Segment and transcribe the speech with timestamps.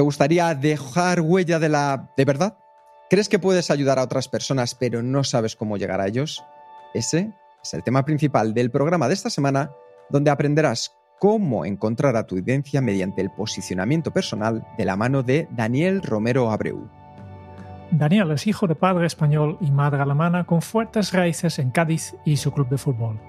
[0.00, 2.56] ¿Te gustaría dejar huella de la de verdad?
[3.10, 6.42] ¿Crees que puedes ayudar a otras personas pero no sabes cómo llegar a ellos?
[6.94, 9.72] Ese es el tema principal del programa de esta semana,
[10.08, 15.48] donde aprenderás cómo encontrar a tu audiencia mediante el posicionamiento personal de la mano de
[15.50, 16.88] Daniel Romero Abreu.
[17.90, 22.38] Daniel es hijo de padre español y madre alemana con fuertes raíces en Cádiz y
[22.38, 23.20] su club de fútbol.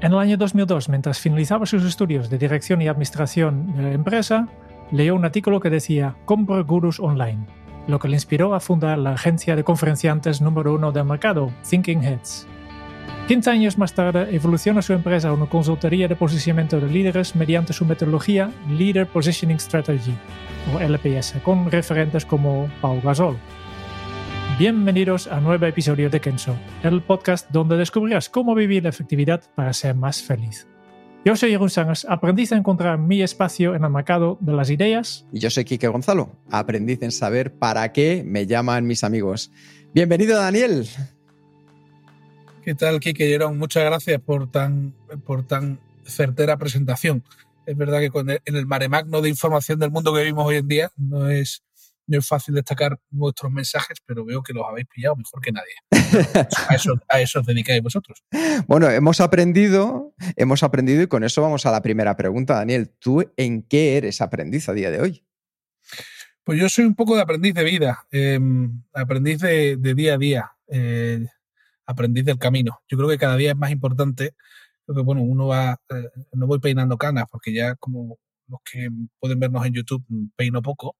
[0.00, 4.48] En el año 2002, mientras finalizaba sus estudios de dirección y administración de la empresa,
[4.90, 7.46] leyó un artículo que decía Compra gurus online,
[7.86, 12.02] lo que le inspiró a fundar la agencia de conferenciantes número uno del mercado, Thinking
[12.02, 12.46] Heads.
[13.28, 17.72] 15 años más tarde, evoluciona su empresa a una consultoría de posicionamiento de líderes mediante
[17.72, 20.14] su metodología Leader Positioning Strategy,
[20.74, 23.36] o LPS, con referentes como Pau Gasol.
[24.58, 29.42] Bienvenidos a un nuevo episodio de Kenso, el podcast donde descubrirás cómo vivir la efectividad
[29.54, 30.69] para ser más feliz.
[31.24, 35.26] Yo soy Jeroen Sangers, aprendiz a encontrar mi espacio en el mercado de las ideas.
[35.32, 39.52] Y yo soy Quique Gonzalo, aprendiz en saber para qué me llaman mis amigos.
[39.92, 40.86] Bienvenido, Daniel.
[42.64, 43.58] ¿Qué tal, Kike Jerón?
[43.58, 44.94] Muchas gracias por tan,
[45.26, 47.22] por tan certera presentación.
[47.66, 50.46] Es verdad que con el- en el mare magno de información del mundo que vivimos
[50.46, 51.62] hoy en día no es,
[52.10, 55.74] no es fácil destacar nuestros mensajes, pero veo que los habéis pillado mejor que nadie.
[56.68, 58.22] A eso, a eso os dedicáis vosotros.
[58.66, 62.90] Bueno, hemos aprendido, hemos aprendido y con eso vamos a la primera pregunta, Daniel.
[62.98, 65.24] ¿Tú en qué eres aprendiz a día de hoy?
[66.44, 68.38] Pues yo soy un poco de aprendiz de vida, eh,
[68.92, 71.26] aprendiz de, de día a día, eh,
[71.86, 72.80] aprendiz del camino.
[72.88, 74.34] Yo creo que cada día es más importante.
[74.84, 78.18] Creo que, bueno, uno va, eh, no voy peinando canas, porque ya como
[78.48, 80.04] los que pueden vernos en YouTube,
[80.36, 80.96] peino poco.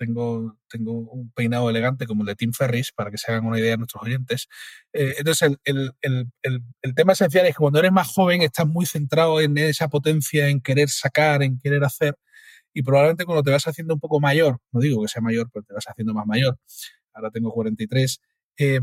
[0.00, 3.58] Tengo, tengo un peinado elegante como el de Tim Ferris, para que se hagan una
[3.58, 4.48] idea nuestros oyentes.
[4.94, 8.66] Eh, entonces, el, el, el, el, tema esencial es que cuando eres más joven estás
[8.66, 12.16] muy centrado en esa potencia, en querer sacar, en querer hacer,
[12.72, 15.64] y probablemente cuando te vas haciendo un poco mayor, no digo que sea mayor, pero
[15.64, 16.58] te vas haciendo más mayor,
[17.12, 18.20] ahora tengo 43,
[18.56, 18.80] eh,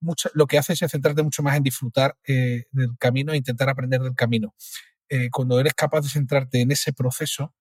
[0.00, 3.68] mucho, lo que haces es centrarte mucho más en disfrutar eh, del camino e intentar
[3.68, 4.54] aprender del camino.
[5.08, 7.52] Eh, cuando eres capaz de centrarte en ese proceso,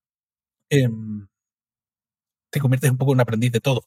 [0.70, 0.88] eh,
[2.50, 3.86] te conviertes un poco en un aprendiz de todo.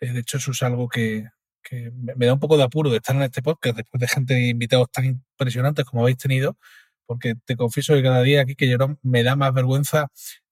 [0.00, 1.26] Eh, de hecho, eso es algo que,
[1.62, 4.34] que me, da un poco de apuro de estar en este podcast después de gente
[4.34, 6.56] de invitados tan impresionantes como habéis tenido,
[7.06, 10.08] porque te confieso que cada día aquí que Jerón me da más vergüenza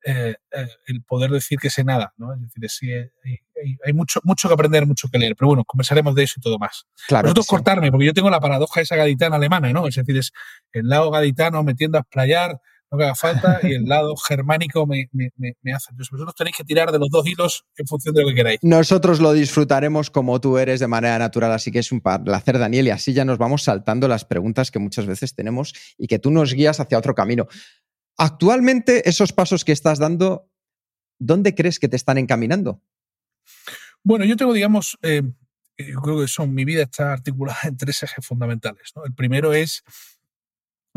[0.06, 2.34] eh, eh, el poder decir que sé nada, ¿no?
[2.34, 5.64] Es decir, sí, hay, hay, hay, mucho, mucho que aprender, mucho que leer, pero bueno,
[5.64, 6.86] conversaremos de eso y todo más.
[7.08, 7.50] Claro Vosotros sí.
[7.50, 9.88] cortarme, porque yo tengo la paradoja esa gaditana alemana, ¿no?
[9.88, 10.32] Es decir, es
[10.72, 14.86] el lado gaditano me tiende a explayar lo que haga falta y el lado germánico
[14.86, 15.88] me, me, me, hace.
[15.90, 18.58] Entonces, vosotros tenéis que tirar de los dos hilos en función de lo que queráis.
[18.62, 22.86] Nosotros lo disfrutaremos como tú eres de manera natural, así que es un placer, Daniel,
[22.86, 26.30] y así ya nos vamos saltando las preguntas que muchas veces tenemos y que tú
[26.30, 27.46] nos guías hacia otro camino.
[28.16, 30.50] Actualmente, esos pasos que estás dando,
[31.18, 32.82] ¿dónde crees que te están encaminando?
[34.02, 35.22] Bueno, yo tengo, digamos, eh,
[35.78, 38.92] yo creo que son, mi vida está articulada en tres ejes fundamentales.
[38.94, 39.04] ¿no?
[39.04, 39.82] El primero es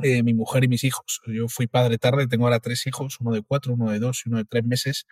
[0.03, 1.21] eh, mi mujer y mis hijos.
[1.27, 4.29] Yo fui padre tarde, tengo ahora tres hijos, uno de cuatro, uno de dos y
[4.29, 5.05] uno de tres meses.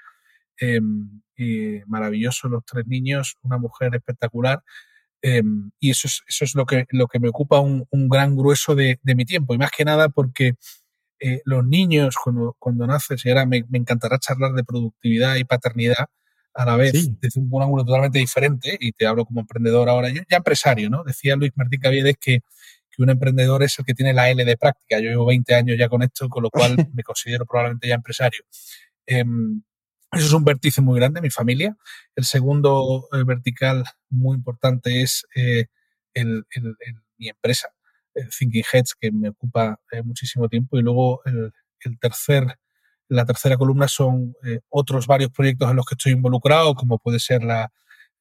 [0.57, 0.79] Eh,
[1.87, 4.63] maravillosos los tres niños, una mujer espectacular.
[5.21, 5.41] Eh,
[5.79, 8.75] y eso es, eso es lo, que, lo que me ocupa un, un gran grueso
[8.75, 9.53] de, de, mi tiempo.
[9.53, 10.53] Y más que nada porque
[11.19, 15.43] eh, los niños, cuando, cuando naces, y ahora me, me, encantará charlar de productividad y
[15.43, 16.05] paternidad
[16.53, 17.17] a la vez, sí.
[17.19, 21.03] desde un ángulo totalmente diferente, y te hablo como emprendedor ahora, yo ya empresario, ¿no?
[21.03, 22.41] Decía Luis Martín Caviedes que,
[22.95, 24.99] que un emprendedor es el que tiene la L de práctica.
[24.99, 28.43] Yo llevo 20 años ya con esto, con lo cual me considero probablemente ya empresario.
[29.07, 29.23] Eh,
[30.15, 31.75] eso es un vértice muy grande, mi familia.
[32.15, 35.65] El segundo eh, vertical muy importante es eh,
[36.13, 37.69] el, el, el, mi empresa,
[38.39, 40.79] Thinking Heads, que me ocupa eh, muchísimo tiempo.
[40.79, 41.51] Y luego el,
[41.99, 42.45] tercer,
[43.09, 44.33] la tercera columna son
[44.69, 47.71] otros varios proyectos en los que estoy involucrado, como puede ser la...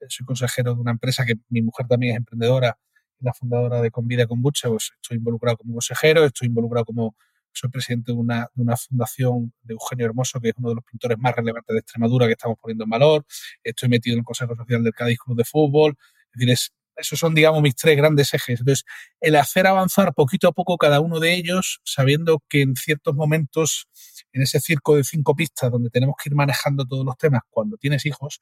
[0.09, 2.77] Soy consejero de una empresa que mi mujer también es emprendedora,
[3.21, 7.17] la fundadora de Convida Kombucha, pues estoy involucrado como consejero, estoy involucrado como
[7.55, 10.85] soy presidente de una, de una, fundación de Eugenio Hermoso, que es uno de los
[10.85, 13.25] pintores más relevantes de Extremadura que estamos poniendo en valor.
[13.63, 15.97] Estoy metido en el Consejo Social del Cádiz Club de Fútbol.
[16.33, 18.61] Es decir, es, esos son, digamos, mis tres grandes ejes.
[18.61, 18.85] Entonces,
[19.21, 23.89] el hacer avanzar poquito a poco cada uno de ellos, sabiendo que en ciertos momentos,
[24.33, 27.77] en ese circo de cinco pistas donde tenemos que ir manejando todos los temas cuando
[27.77, 28.41] tienes hijos,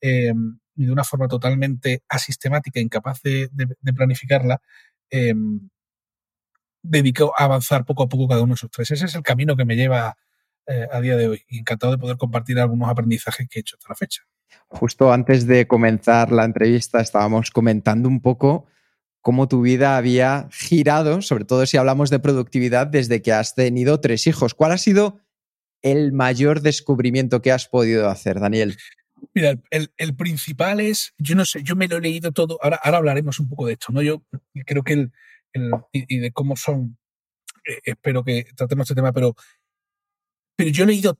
[0.00, 3.48] em, y de una forma totalmente asistemática, incapaz de,
[3.94, 4.60] planificarla,
[5.10, 5.34] eh,
[6.82, 8.90] dedico a avanzar poco a poco cada uno de esos tres.
[8.90, 10.16] Ese es el camino que me lleva
[10.66, 11.42] eh, a día de hoy.
[11.48, 14.22] Encantado de poder compartir algunos aprendizajes que he hecho hasta la fecha.
[14.68, 18.66] Justo antes de comenzar la entrevista estábamos comentando un poco
[19.20, 24.00] cómo tu vida había girado, sobre todo si hablamos de productividad, desde que has tenido
[24.00, 24.54] tres hijos.
[24.54, 25.20] ¿Cuál ha sido
[25.82, 28.76] el mayor descubrimiento que has podido hacer, Daniel?
[29.32, 32.98] Mira, el, principal es, yo no sé, yo me lo he leído todo, ahora, ahora
[32.98, 34.02] hablaremos un poco de esto, ¿no?
[34.02, 34.22] Yo
[34.66, 35.12] creo que el,
[35.92, 36.98] y, de cómo son,
[37.66, 39.34] eh, espero que tratemos este tema, pero,
[40.56, 41.18] pero yo he leído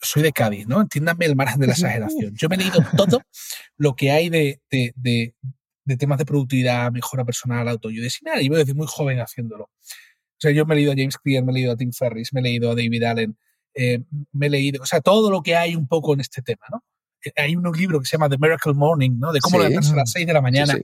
[0.00, 0.80] soy de Cádiz, ¿no?
[0.80, 2.34] Entiéndanme el margen de la exageración.
[2.36, 3.22] Yo me he leído todo
[3.76, 8.06] lo que hay de, de, de, temas de productividad, mejora personal, autoayuda
[8.40, 9.64] y yo desde muy joven haciéndolo.
[9.64, 12.32] O sea, yo me he leído a James Clear, me he leído a Tim Ferriss,
[12.32, 13.38] me he leído a David Allen,
[13.74, 14.00] eh,
[14.32, 16.84] me he leído, o sea, todo lo que hay un poco en este tema, ¿no?
[17.24, 19.32] Eh, hay un libro que se llama The Miracle Morning, ¿no?
[19.32, 20.74] De cómo levantarse a las 6 de la mañana.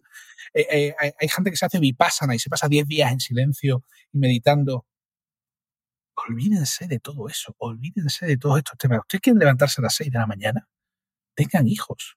[0.55, 4.19] hay, hay, gente que se hace vipassana y se pasa 10 días en silencio y
[4.19, 4.87] meditando
[6.29, 9.01] olvídense de todo eso, olvídense de todos estos temas.
[9.01, 10.69] ¿Ustedes quieren levantarse a las 6 de la mañana?
[11.35, 12.17] Tengan hijos.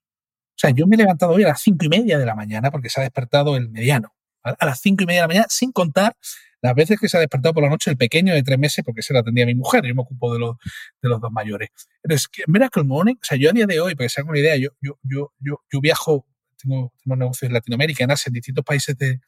[0.50, 2.70] O sea, yo me he levantado hoy a las cinco y media de la mañana
[2.70, 4.14] porque se ha despertado el mediano.
[4.44, 6.16] A las cinco y media de la mañana, sin contar
[6.64, 9.02] las veces que se ha despertado por la noche el pequeño de tres meses, porque
[9.02, 10.56] se lo atendía mi mujer, yo me ocupo de los,
[11.02, 11.70] de los dos mayores.
[12.02, 14.40] Entonces, Miracle Morning, o sea, yo a día de hoy, para que se hagan una
[14.40, 15.34] idea, yo, yo, yo,
[15.70, 16.26] yo, viajo,
[16.58, 19.20] tengo, tengo, negocios en Latinoamérica, en Asia, en distintos países de,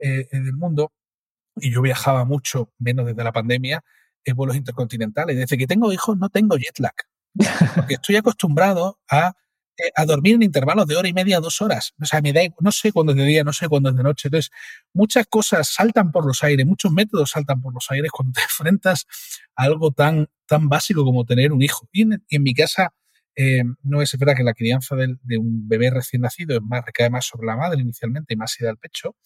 [0.00, 0.92] eh, del mundo,
[1.56, 3.84] y yo viajaba mucho, menos desde la pandemia,
[4.24, 5.36] en vuelos intercontinentales.
[5.36, 6.94] Desde que tengo hijos no tengo jet lag,
[7.76, 9.32] porque estoy acostumbrado a, eh,
[9.94, 11.94] a dormir en intervalos de hora y media, dos horas.
[12.00, 14.02] O sea, me da, no sé cuándo es de día, no sé cuándo es de
[14.02, 14.28] noche.
[14.28, 14.50] Entonces,
[14.92, 19.06] muchas cosas saltan por los aires, muchos métodos saltan por los aires cuando te enfrentas
[19.56, 21.88] a algo tan, tan básico como tener un hijo.
[21.92, 22.94] Y en, mi casa,
[23.36, 26.62] eh, no es verdad que la crianza de, un bebé recién nacido es
[27.10, 29.16] más sobre la madre inicialmente y más se da al pecho,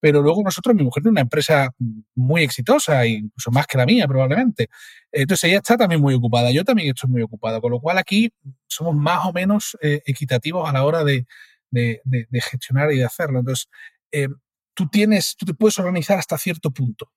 [0.00, 1.70] pero luego nosotros, mi mujer tiene una empresa
[2.14, 4.70] muy exitosa, incluso más que la mía probablemente.
[5.12, 8.32] Entonces ella está también muy ocupada, yo también estoy muy ocupada, con lo cual aquí
[8.66, 11.26] somos más o menos eh, equitativos a la hora de,
[12.32, 13.40] gestionar y de hacerlo.
[13.40, 13.68] Entonces,
[14.10, 14.28] eh,
[14.74, 17.12] tú tienes, tú te puedes organizar hasta cierto punto,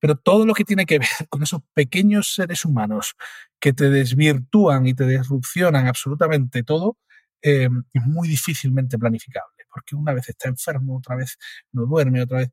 [0.00, 3.16] pero todo lo que tiene que ver con esos pequeños seres humanos
[3.60, 6.96] que te desvirtúan y te disrupcionan absolutamente todo,
[7.42, 11.36] eh, es muy difícilmente planificable porque una vez está enfermo, otra vez
[11.72, 12.50] no duerme, otra vez.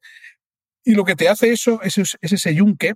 [0.83, 2.93] Y lo que te hace eso es, ese yunque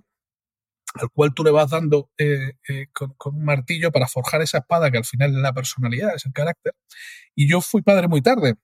[0.94, 4.90] al cual tú le vas dando eh, eh, con, un martillo para forjar esa espada
[4.90, 6.74] que al final es la personalidad, es el carácter.
[7.34, 8.56] Y yo fui padre muy tarde,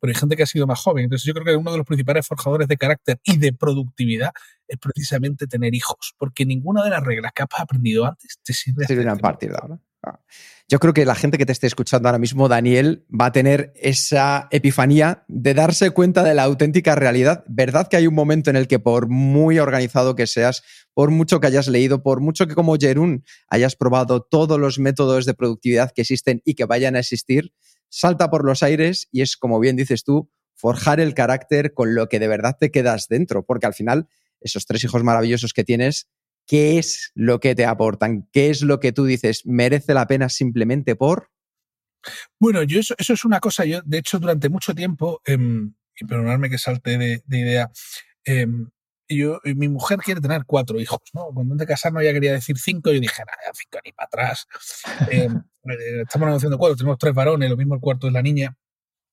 [0.00, 1.04] pero hay gente que ha sido más joven.
[1.04, 4.30] Entonces yo creo que uno de los principales forjadores de carácter y de productividad
[4.68, 8.86] es precisamente tener hijos, porque ninguna de las reglas que has aprendido antes te sirve.
[8.86, 9.80] Sirve a partir de ahora.
[10.02, 10.20] Ah.
[10.68, 13.72] Yo creo que la gente que te esté escuchando ahora mismo, Daniel, va a tener
[13.74, 17.42] esa epifanía de darse cuenta de la auténtica realidad.
[17.48, 20.62] ¿Verdad que hay un momento en el que por muy organizado que seas,
[20.92, 25.24] por mucho que hayas leído, por mucho que como Jerún hayas probado todos los métodos
[25.24, 27.52] de productividad que existen y que vayan a existir,
[27.88, 32.08] salta por los aires y es, como bien dices tú, forjar el carácter con lo
[32.08, 34.06] que de verdad te quedas dentro, porque al final
[34.40, 36.08] esos tres hijos maravillosos que tienes
[36.48, 38.28] ¿qué es lo que te aportan?
[38.32, 41.30] ¿Qué es lo que tú dices merece la pena simplemente por?
[42.40, 46.48] Bueno, yo eso, es una cosa, yo de hecho durante mucho tiempo, em, y perdonadme
[46.48, 47.70] que salte de, idea,
[48.24, 48.70] em,
[49.08, 51.26] yo, mi mujer quiere tener cuatro hijos, ¿no?
[51.34, 54.46] Cuando antes de casarnos ella quería decir cinco, yo dije, nada, cinco ni para atrás.
[55.10, 58.56] Em, eh, estamos negociando cuatro, tenemos tres varones, lo mismo el cuarto es la niña,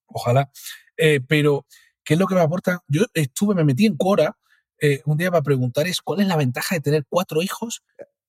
[0.08, 0.50] ojalá.
[0.96, 1.66] Eh, pero,
[2.04, 2.80] ¿qué es lo que me aporta?
[2.88, 4.38] Yo estuve, me metí en Quora
[4.80, 7.84] eh, un día para preguntar es cuál es la ventaja de tener cuatro hijos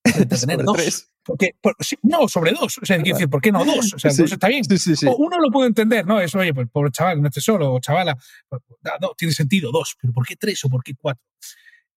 [0.18, 1.10] de tener dos.
[1.24, 1.56] Porque,
[2.02, 2.78] no, sobre dos.
[2.78, 3.94] O sea, decir, ¿por qué no dos?
[3.94, 4.62] O sea, dos está bien.
[5.08, 6.20] o uno lo puedo entender, ¿no?
[6.20, 8.16] Eso, oye, pues pobre chaval, no esté solo, o chavala.
[8.48, 8.62] Pues,
[9.00, 9.96] no, tiene sentido, dos.
[10.00, 11.24] Pero ¿por qué tres o por qué cuatro?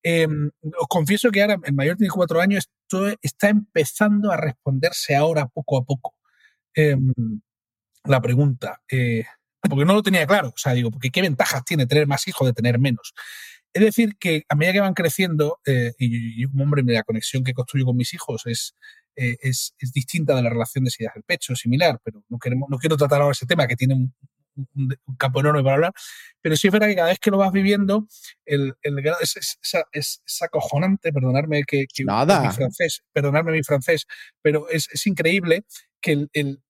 [0.01, 5.15] Em, os confieso que ahora el mayor tiene cuatro años, esto está empezando a responderse
[5.15, 6.15] ahora poco a poco.
[6.73, 7.13] Em,
[8.05, 8.81] la pregunta.
[8.89, 9.25] Eh,
[9.69, 10.49] porque no lo tenía claro.
[10.49, 13.13] O sea, digo, porque ¿qué ventajas tiene tener más hijos de tener menos?
[13.73, 17.53] Es decir, que a medida que van creciendo, eh, y, un hombre, la conexión que
[17.53, 18.75] construyo con mis hijos es,
[19.15, 22.69] eh, es, es, distinta de la relación de ideas del pecho, similar, pero no, queremos,
[22.69, 24.13] no quiero tratar ahora ese tema que tiene un,
[24.75, 25.93] un, campo enorme para hablar,
[26.41, 28.07] pero sí es verdad que cada vez que lo vas viviendo,
[28.45, 32.41] el, el es, es, es, acojonante, perdonarme que, que Nada.
[32.41, 34.05] mi francés, perdonarme mi francés,
[34.41, 35.65] pero es, increíble
[36.01, 36.61] que el, el,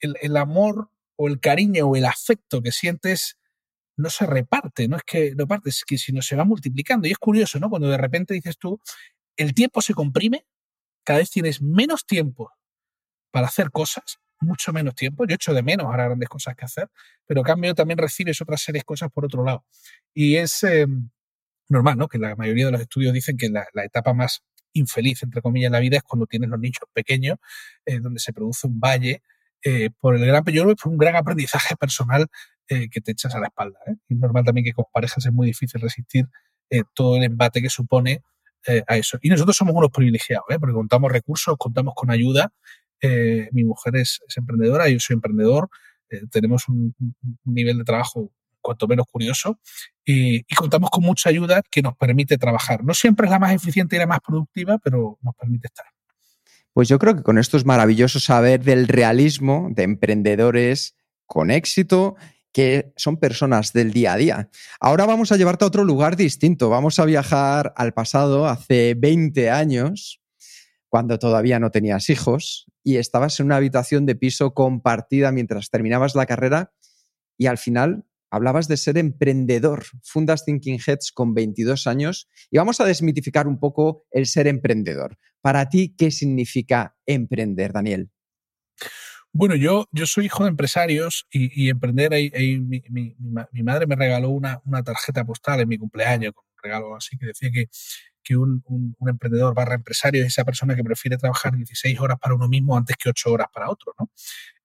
[0.00, 3.38] el amor o el cariño o el afecto que sientes
[3.98, 7.08] no se reparte, no es que no parte, es que sino se va multiplicando.
[7.08, 7.68] Y es curioso, ¿no?
[7.68, 8.80] Cuando de repente dices tú,
[9.36, 10.46] el tiempo se comprime,
[11.04, 12.52] cada vez tienes menos tiempo
[13.32, 15.26] para hacer cosas, mucho menos tiempo.
[15.26, 16.88] Yo echo de menos ahora grandes cosas que hacer,
[17.26, 19.64] pero cambio también recibes otras series cosas por otro lado.
[20.14, 21.10] Y es em,
[21.68, 22.08] normal, ¿no?
[22.08, 24.42] Que la mayoría de los estudios dicen que la, etapa más
[24.74, 27.38] infeliz, entre comillas, en la vida es cuando tienes los nichos pequeños,
[27.84, 29.22] eh, donde se produce un valle.
[29.64, 32.28] Eh, por el gran, yo por un gran aprendizaje personal
[32.68, 33.78] eh, que te echas a la espalda.
[33.86, 36.26] Es normal también que con parejas es muy difícil resistir
[36.94, 38.20] todo el embate que supone
[38.86, 39.18] a eso.
[39.22, 42.52] Y nosotros somos unos privilegiados, porque contamos recursos, contamos con ayuda
[43.00, 45.68] eh, mi mujer es, emprendedora, yo soy emprendedor,
[46.10, 46.94] eh, tenemos un,
[47.44, 49.58] nivel de trabajo cuanto menos curioso
[50.04, 52.84] y, contamos con mucha ayuda que nos permite trabajar.
[52.84, 55.86] No siempre es la más eficiente y la más productiva, pero nos permite estar.
[56.72, 60.94] Pues yo creo que con esto es maravilloso saber del realismo de emprendedores
[61.26, 62.16] con éxito
[62.52, 64.50] que son personas del día a día.
[64.80, 66.70] Ahora vamos a llevarte a otro lugar distinto.
[66.70, 70.20] Vamos a viajar al pasado, hace 20 años,
[70.88, 76.14] cuando todavía no tenías hijos y estabas en una habitación de piso compartida mientras terminabas
[76.14, 76.72] la carrera
[77.36, 79.84] y al final hablabas de ser emprendedor.
[80.02, 85.18] Fundas Thinking Heads con 22 años y vamos a desmitificar un poco el ser emprendedor.
[85.40, 88.10] Para ti, ¿qué significa emprender, Daniel?
[89.32, 92.12] Bueno, yo, yo soy hijo de empresarios y, emprender,
[92.60, 97.16] mi, madre me regaló una, una tarjeta postal en mi cumpleaños, con un regalo así
[97.18, 97.68] que decía que
[98.28, 98.62] que un,
[99.06, 102.94] emprendedor barra empresario es esa persona que prefiere trabajar 16 horas para uno mismo antes
[102.96, 103.94] que 8 horas para otro.
[103.98, 104.10] ¿no?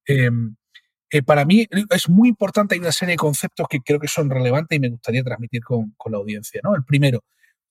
[0.05, 0.55] Em,
[1.09, 4.29] eh, para mí es muy importante, hay una serie de conceptos que creo que son
[4.29, 6.59] relevantes y me gustaría transmitir con, la audiencia.
[6.61, 6.75] ¿no?
[6.75, 7.23] El primero,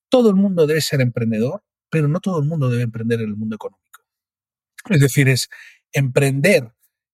[0.08, 3.36] todo el mundo debe ser emprendedor, pero no todo el mundo debe emprender en el
[3.36, 4.00] mundo económico.
[4.88, 5.50] Es decir, es
[5.92, 6.72] emprender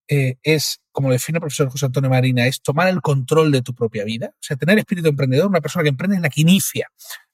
[0.09, 3.75] eh, es, como define el profesor José Antonio Marina, es tomar el control de tu
[3.75, 4.29] propia vida.
[4.33, 6.89] O sea, tener espíritu emprendedor, una persona que emprende es la que inicia,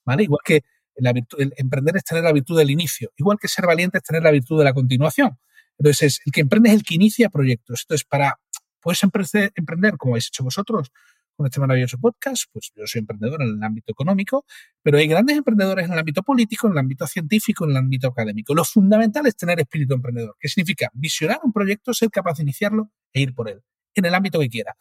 [0.05, 0.25] ¿vale?
[0.25, 0.63] Igual que
[0.97, 4.31] el emprender es tener la virtud del inicio, igual que ser valiente es tener la
[4.31, 5.39] virtud de la continuación.
[5.79, 7.83] Entonces, el que emprende es el que inicia proyectos.
[7.83, 8.39] Entonces, para
[8.81, 10.93] puedes emprender, emprender como habéis hecho vosotros
[11.37, 14.45] con este maravilloso podcast, pues yo soy emprendedor en el ámbito económico,
[14.83, 18.09] pero hay grandes emprendedores en el ámbito político, en el ámbito científico, en el ámbito
[18.09, 18.55] académico.
[18.55, 22.91] Lo fundamental es tener espíritu emprendedor, que significa visionar un proyecto, ser capaz de iniciarlo
[23.13, 23.63] e ir por él,
[23.95, 24.77] en el ámbito que quiera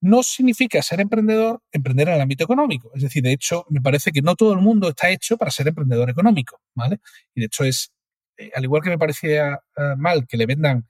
[0.00, 2.92] no significa ser emprendedor, emprender en el ámbito económico.
[2.94, 5.68] Es decir, de hecho, me parece que no todo el mundo está hecho para ser
[5.68, 7.00] emprendedor económico, ¿vale?
[7.34, 7.92] Y de hecho es,
[8.36, 10.86] eh, al igual que me parecía eh, mal que le vendan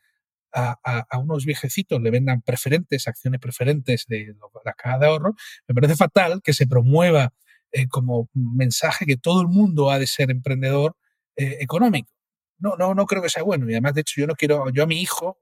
[0.56, 4.34] a, unos viejecitos, le vendan preferentes, acciones preferentes de
[4.64, 5.34] la caja de ahorro,
[5.68, 7.34] me parece fatal que se promueva
[7.72, 10.96] eh, como mensaje que todo el mundo ha de ser emprendedor
[11.36, 12.10] económico.
[12.58, 13.68] No, no, no creo que sea bueno.
[13.68, 15.38] Y además, de hecho, yo no quiero, yo a mi hijo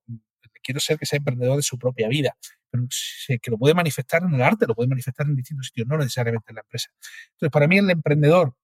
[0.65, 2.37] quiero ser que sea emprendedor de su propia vida
[3.41, 6.47] que lo puede manifestar en el arte, lo puede manifestar en distintos sitios, no necesariamente
[6.51, 6.91] en la empresa.
[7.33, 8.55] Entonces, para mí el emprendedor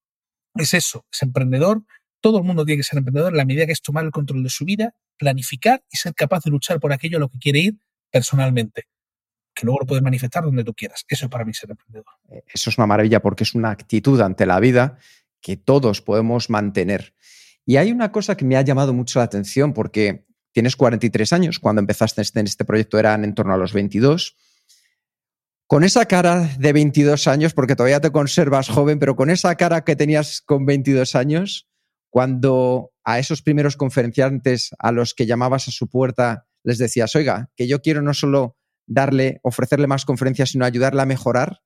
[0.55, 1.83] es eso, es emprendedor,
[2.21, 4.43] todo el mundo tiene que ser emprendedor en la medida que es tomar el control
[4.43, 7.61] de su vida, planificar y ser capaz de luchar por aquello a lo que quiere
[7.61, 7.79] ir
[8.11, 8.87] personalmente
[9.53, 11.05] que luego lo puedes manifestar donde tú quieras.
[11.09, 12.07] Eso es para mí ser emprendedor.
[12.31, 14.97] Eh, eso es una maravilla porque es una actitud ante la vida
[15.41, 17.15] que todos podemos mantener.
[17.67, 21.59] Y hay una cosa que me ha llamado mucho la atención porque Tienes 43 años,
[21.59, 24.37] cuando empezaste en este proyecto eran en torno a los 22.
[25.67, 29.85] Con esa cara de 22 años, porque todavía te conservas joven, pero con esa cara
[29.85, 31.69] que tenías con 22 años,
[32.11, 37.51] cuando a esos primeros conferenciantes a los que llamabas a su puerta les decías, oiga,
[37.57, 41.63] que yo quiero no solo darle, ofrecerle más conferencias, sino ayudarle a mejorar,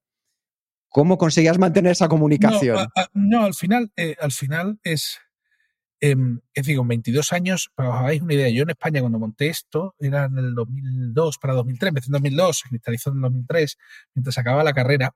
[0.89, 2.87] ¿cómo conseguías mantener esa comunicación?
[3.13, 5.19] No, al final, eh, al final es,
[6.07, 9.19] Em, es con 22 años, para que os hagáis una idea, yo en España cuando
[9.19, 13.79] monté esto, era en el 2002 para 2003, empecé en 2002, se cristalizó en 2003,
[14.15, 15.15] mientras acababa la carrera,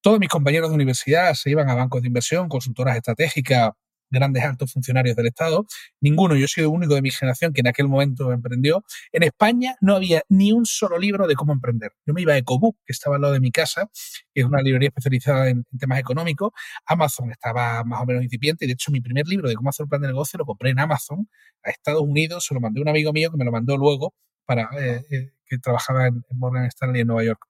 [0.00, 3.72] todos mis compañeros de universidad se iban a bancos de inversión, consultoras estratégicas,
[4.10, 5.66] grandes altos funcionarios del Estado.
[6.00, 8.84] Ninguno, yo soy el único de mi generación que en aquel momento emprendió.
[9.12, 11.92] En España no había ni un solo libro de cómo emprender.
[12.06, 13.90] Yo me iba a Ecobook, que estaba al lado de mi casa,
[14.34, 16.52] que es una librería especializada en, temas económicos.
[16.86, 18.66] Amazon estaba más o menos incipiente.
[18.66, 20.80] De hecho, mi primer libro de cómo hacer un plan de negocio lo compré en
[20.80, 21.28] Amazon,
[21.62, 22.46] a Estados Unidos.
[22.46, 24.14] Se lo mandé a un amigo mío que me lo mandó luego
[24.44, 27.46] para eh, eh, que trabajaba en, Morgan Stanley en Nueva York.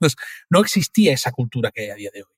[0.00, 0.18] Entonces,
[0.50, 2.32] no existía esa cultura que hay a día de hoy.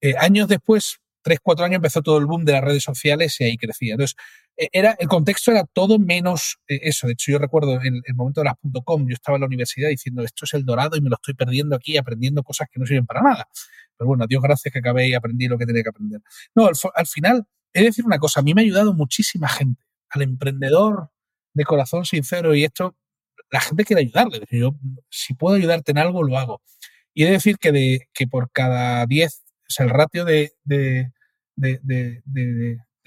[0.00, 3.44] Eh, años después, tres, cuatro años empezó todo el boom de las redes sociales y
[3.44, 3.94] ahí crecía.
[3.94, 4.16] Entonces,
[4.56, 7.06] e, era, el contexto era todo menos eh, eso.
[7.06, 9.88] De hecho, yo recuerdo en el momento de las .com, yo estaba en la universidad
[9.88, 12.86] diciendo, esto es el dorado y me lo estoy perdiendo aquí aprendiendo cosas que no
[12.86, 13.48] sirven para nada.
[13.96, 16.20] Pero bueno, Dios gracias que acabé y aprendí lo que tenía que aprender.
[16.54, 19.82] No, al, final, he de decir una cosa, a mí me ha ayudado muchísima gente,
[20.10, 21.10] al emprendedor
[21.52, 22.96] de corazón sincero y esto,
[23.50, 24.44] la gente quiere ayudarle.
[24.50, 24.74] Yo,
[25.10, 26.62] si puedo ayudarte en algo, lo hago.
[27.12, 30.52] Y he de decir que, de, que por cada 10, o sea, el ratio de,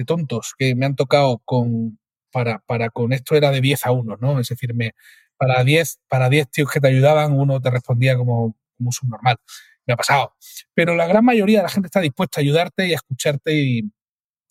[0.05, 1.99] tontos que me han tocado con,
[2.31, 4.39] para, con esto era de 10 a 1, ¿no?
[4.39, 4.73] Es decir,
[5.37, 9.37] para 10 para 10 tíos que te ayudaban, uno te respondía como, como subnormal.
[9.85, 10.35] Me ha pasado.
[10.73, 13.91] Pero la gran mayoría de la gente está dispuesta a ayudarte y a escucharte y,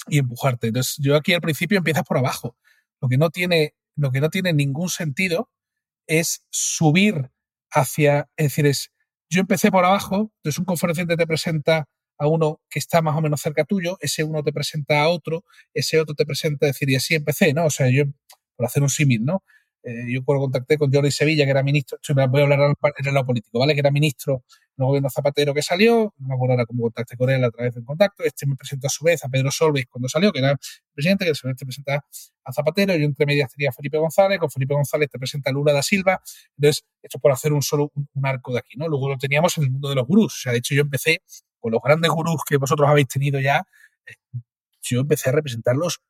[0.09, 0.69] y empujarte.
[0.69, 2.57] Entonces, yo aquí al principio empiezas por abajo.
[3.01, 5.51] Lo que no tiene, lo que no tiene ningún sentido
[6.07, 7.31] es subir
[7.71, 8.93] hacia, es decir, es,
[9.31, 11.89] yo empecé por abajo, entonces un conferenciante te presenta
[12.23, 15.45] a uno que está más o menos cerca tuyo, ese uno te presenta a otro,
[15.75, 17.67] ese otro te presenta, es decir, y así empecé, ¿no?
[17.67, 18.05] O sea, yo,
[18.55, 19.43] por hacer un símil, ¿no?
[19.83, 23.15] Eh, yo cuando contacté con Jordi Sevilla, que era ministro, voy a hablar en el
[23.15, 23.75] lado político, ¿vale?
[23.75, 24.45] Que era ministro
[24.77, 27.51] en el gobierno Zapatero que salió, no me acuerdo ahora cómo contacté con él a
[27.51, 30.39] través del contacto, este me presentó a su vez a Pedro Solves cuando salió, que
[30.39, 30.57] era
[30.95, 32.07] presidente, que se presenta
[32.45, 35.73] a Zapatero, y entre medias tenía Felipe González, con Felipe González te presenta a Lula
[35.73, 36.23] da Silva,
[36.57, 38.87] entonces, esto por hacer un solo, un, arco de aquí, ¿no?
[38.87, 41.23] Luego lo teníamos en el mundo de los gurús, o sea, de hecho yo empecé
[41.63, 43.65] con los grandes gurús que vosotros habéis tenido ya,
[44.07, 44.15] eh,
[44.83, 46.01] yo empecé a representarlos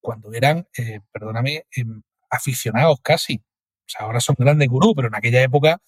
[0.00, 3.36] cuando eran, eh, perdóname, em, aficionados casi.
[3.36, 5.80] O sea, ahora son grandes gurús, pero en aquella época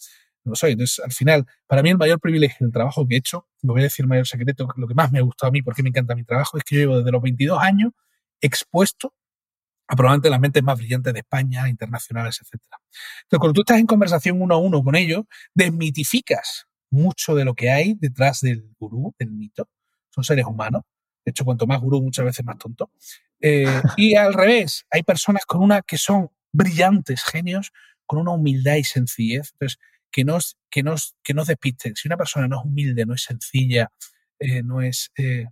[0.44, 0.72] no lo soy.
[0.72, 3.82] Entonces, al final, para mí el mayor privilegio del trabajo que he hecho, lo voy
[3.82, 6.14] a decir mayor secreto, lo que más me ha gustado a mí, porque me encanta
[6.14, 7.92] mi trabajo, es que yo llevo desde los 22 años
[8.40, 9.14] expuesto
[9.86, 12.52] a probablemente las mentes más brillantes de España, internacionales, etc.
[12.54, 15.24] Entonces, cuando tú estás en conversación uno a uno con ellos,
[15.54, 19.68] desmitificas mucho de lo que hay detrás del gurú, del mito.
[20.10, 20.82] Son seres humanos.
[21.24, 22.90] De hecho, cuanto más gurú, muchas veces más tonto.
[23.40, 23.64] Eh,
[23.96, 27.72] y al revés, hay personas con una que son brillantes genios,
[28.06, 29.52] con una humildad y sencillez.
[29.52, 29.78] Entonces,
[30.10, 31.94] que nos, que nos, que nos despisten.
[31.96, 33.90] Si una persona no es humilde, no es sencilla,
[34.38, 35.10] eh, no es.
[35.16, 35.46] Eh,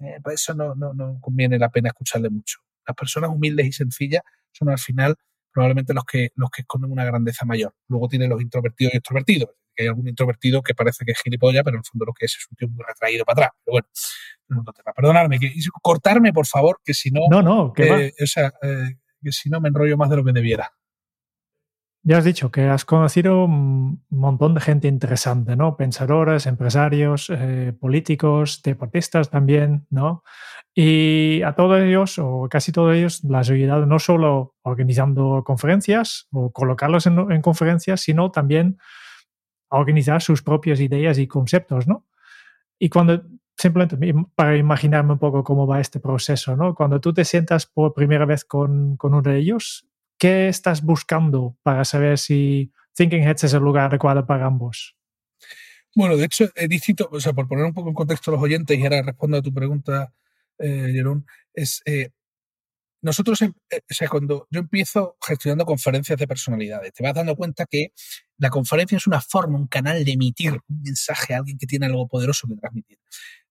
[0.00, 2.58] eh, pues eso no, no, no, conviene la pena escucharle mucho.
[2.86, 4.22] Las personas humildes y sencillas
[4.52, 5.16] son al final
[5.52, 7.74] probablemente los que, los que esconden una grandeza mayor.
[7.88, 9.50] Luego tienen los introvertidos y extrovertidos.
[9.82, 12.36] Hay algún introvertido que parece que es gilipollas, pero en el fondo lo que es
[12.36, 13.60] es un tío muy retraído para atrás.
[13.64, 13.88] Pero bueno,
[14.48, 14.64] no
[14.94, 15.52] Perdonadme, que,
[15.82, 17.22] cortarme, por favor, que si no.
[17.30, 20.72] No, no, que O sea, que si no me enrollo más de lo que debiera.
[22.06, 25.78] Ya has dicho que has conocido un montón de gente interesante, ¿no?
[25.78, 30.22] Pensadores, empresarios, eh, políticos, deportistas también, ¿no?
[30.74, 36.28] Y a todos ellos, o casi todos ellos, las has ayudado no solo organizando conferencias
[36.30, 38.76] o colocarlos en, en conferencias, sino también
[39.78, 42.06] organizar sus propias ideas y conceptos, ¿no?
[42.78, 43.22] Y cuando,
[43.56, 43.96] simplemente
[44.34, 46.74] para imaginarme un poco cómo va este proceso, ¿no?
[46.74, 49.86] Cuando tú te sientas por primera vez con, con uno de ellos,
[50.18, 54.96] ¿Qué estás buscando para saber si Thinking Heads es el lugar adecuado para ambos?
[55.94, 58.42] Bueno, de hecho, es distinto, o sea, por poner un poco en contexto a los
[58.42, 60.12] oyentes y ahora respondo a tu pregunta,
[60.58, 62.10] eh, Jerón, es eh,
[63.04, 67.36] nosotros, em, eh, o sea, cuando yo empiezo gestionando conferencias de personalidades, te vas dando
[67.36, 67.92] cuenta que
[68.38, 71.84] la conferencia es una forma, un canal de emitir un mensaje a alguien que tiene
[71.84, 72.98] algo poderoso que transmitir.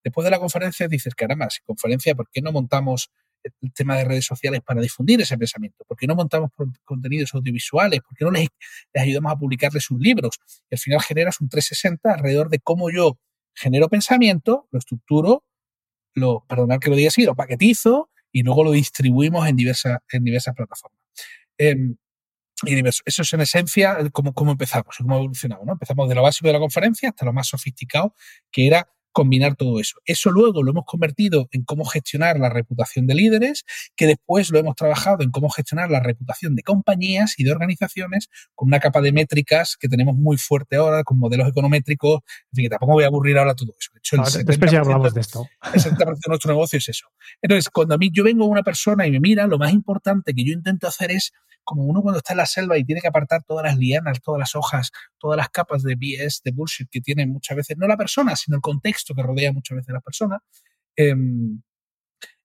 [0.03, 3.11] Después de la conferencia dices, caramba, si conferencia, ¿por qué no montamos
[3.43, 5.83] el tema de redes sociales para difundir ese pensamiento?
[5.87, 6.49] ¿Por qué no montamos
[6.83, 8.01] contenidos audiovisuales?
[8.01, 8.47] ¿Por qué no les,
[8.95, 10.39] ayudamos a publicarles sus libros?
[10.71, 13.19] Y al final generas un 360 alrededor de cómo yo
[13.53, 15.43] genero pensamiento, lo estructuro,
[16.15, 20.23] lo, perdonad que lo diga así, lo paquetizo y luego lo distribuimos en diversas, en
[20.25, 20.99] diversas plataformas.
[21.57, 21.95] Em,
[22.65, 25.65] y eso es en esencia cómo, cómo empezamos y cómo evolucionamos.
[25.65, 25.73] ¿no?
[25.73, 28.15] Empezamos de lo básico de la conferencia hasta lo más sofisticado,
[28.51, 29.99] que era combinar todo eso.
[30.05, 33.63] Eso luego lo hemos convertido en cómo gestionar la reputación de líderes,
[33.95, 38.29] que después lo hemos trabajado en cómo gestionar la reputación de compañías y de organizaciones
[38.55, 42.21] con una capa de métricas que tenemos muy fuerte ahora, con modelos econométricos.
[42.51, 43.91] En fin, que tampoco voy a aburrir ahora todo eso.
[43.93, 45.47] De hecho, el después ya hablamos de esto.
[45.73, 47.07] El 70% de nuestro negocio es eso.
[47.41, 50.33] Entonces, cuando a mí yo vengo a una persona y me mira, lo más importante
[50.33, 51.31] que yo intento hacer es
[51.63, 54.39] como uno cuando está en la selva y tiene que apartar todas las lianas, todas
[54.39, 57.97] las hojas, todas las capas de BS, de bullshit que tiene muchas veces, no la
[57.97, 60.39] persona, sino el contexto que rodea muchas veces a la persona,
[60.95, 61.61] em,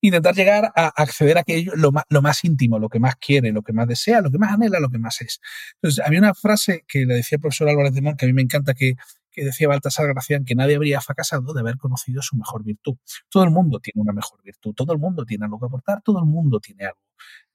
[0.01, 1.45] intentar llegar a acceder a
[1.77, 4.39] lo más, lo más íntimo, lo que más quiere, lo que más desea, lo que
[4.39, 5.41] más anhela, lo que más es.
[5.75, 8.33] Entonces, había una frase que le decía el profesor Álvarez de Mon, que a mí
[8.33, 8.95] me encanta, que,
[9.31, 12.97] que decía Baltasar Gracián, que nadie habría fracasado de haber conocido su mejor virtud.
[13.29, 16.19] Todo el mundo tiene una mejor virtud, todo el mundo tiene algo que aportar, todo
[16.21, 17.01] el mundo tiene algo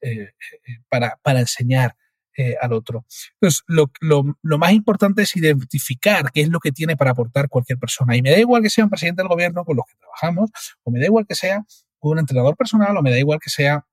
[0.00, 0.32] eh,
[0.66, 1.96] eh, para, para, enseñar
[2.36, 3.04] eh, al otro.
[3.34, 7.48] Entonces, lo, lo, lo, más importante es identificar qué es lo que tiene para aportar
[7.48, 8.16] cualquier persona.
[8.16, 10.50] Y me da igual que sea un presidente del gobierno con los que trabajamos,
[10.82, 11.64] o me da igual que sea
[12.00, 13.86] un entrenador personal, o me da igual que sea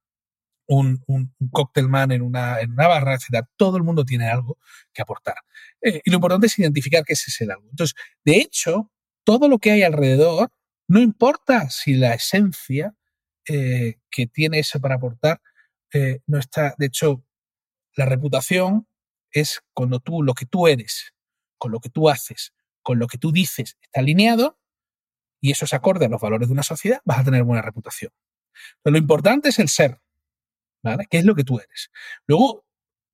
[0.67, 3.45] un, un, un en una, en una barra, etc.
[3.58, 4.58] Todo el mundo tiene algo
[4.93, 5.36] que aportar.
[5.82, 7.67] y lo importante es identificar qué es ese algo.
[7.69, 8.91] Entonces, de hecho,
[9.23, 10.51] todo lo que hay alrededor,
[10.88, 12.95] no importa si la esencia
[13.45, 15.41] que tiene eso para aportar
[15.93, 17.23] eh, no está, de hecho,
[17.95, 18.88] la reputación
[19.32, 21.13] es cuando tú, lo que tú eres,
[21.58, 24.58] con lo que tú haces, con lo que tú dices está alineado
[25.39, 28.12] y eso se acorde a los valores de una sociedad, vas a tener buena reputación.
[28.82, 29.99] Pero lo importante es el ser,
[30.84, 31.06] ¿vale?
[31.10, 31.89] ¿Qué es lo que tú eres?
[32.27, 32.65] Luego,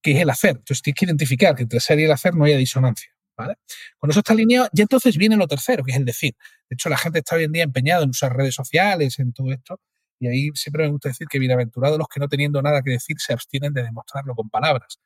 [0.02, 0.52] ¿qué es el hacer?
[0.52, 3.12] Entonces tienes que identificar que entre ser y el hacer no haya disonancia.
[3.38, 3.58] ¿Vale?
[4.00, 6.36] Cuando eso está alineado, ya entonces viene lo tercero, que es el decir.
[6.68, 9.52] De hecho, la gente está hoy en día empeñada en usar redes sociales, en todo
[9.52, 9.80] esto,
[10.20, 13.18] y ahí siempre me gusta decir que bienaventurados los que no teniendo nada que decir
[13.20, 15.00] se abstienen de demostrarlo con palabras.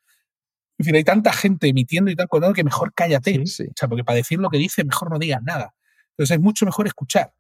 [0.77, 3.39] En fin, hay tanta gente emitiendo y tal contando que mejor cállate.
[3.41, 5.75] O sea, porque para decir lo que dice, mejor no digas nada.
[6.11, 7.33] Entonces es mucho mejor escuchar.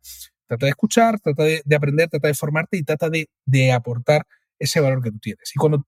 [0.47, 4.27] Trata de escuchar, trata de, aprender, trata de formarte y trata de, aportar
[4.59, 5.51] ese valor que tú tienes.
[5.55, 5.87] Y cuando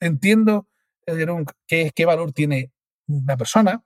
[0.00, 0.68] entiendo
[1.06, 1.26] eh,
[1.66, 2.72] qué, qué valor tiene
[3.06, 3.82] una persona,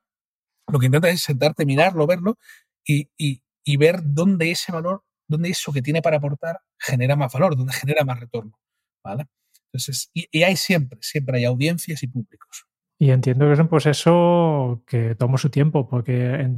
[0.69, 2.39] lo que intenta es sentarte, mirarlo, verlo
[2.85, 7.57] y, y, ver dónde ese valor, dónde eso que tiene para aportar genera más valor,
[7.57, 8.59] dónde genera más retorno.
[9.03, 9.27] ¿vale?
[9.67, 12.67] Entonces, y, y hay siempre, siempre hay audiencias y públicos.
[12.99, 16.49] Y entiendo que es un proceso que toma su tiempo, porque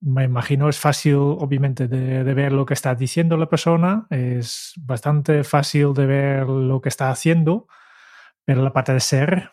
[0.00, 5.42] me imagino es fácil, obviamente, de, ver lo que está diciendo la persona, es bastante
[5.42, 7.66] fácil de ver lo que está haciendo,
[8.44, 9.50] pero la parte de ser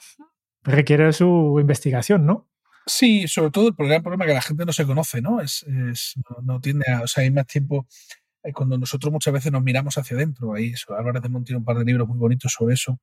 [0.61, 2.49] requiere su investigación, ¿no?
[2.85, 5.41] Sí, sobre todo el gran problema que la gente no se conoce, ¿no?
[5.41, 5.65] Es,
[6.43, 7.87] no, tiene o sea, hay más tiempo
[8.51, 10.53] cuando nosotros muchas veces nos miramos hacia adentro.
[10.53, 12.99] Ahí Álvarez de Montiel un par de libros muy bonitos sobre eso.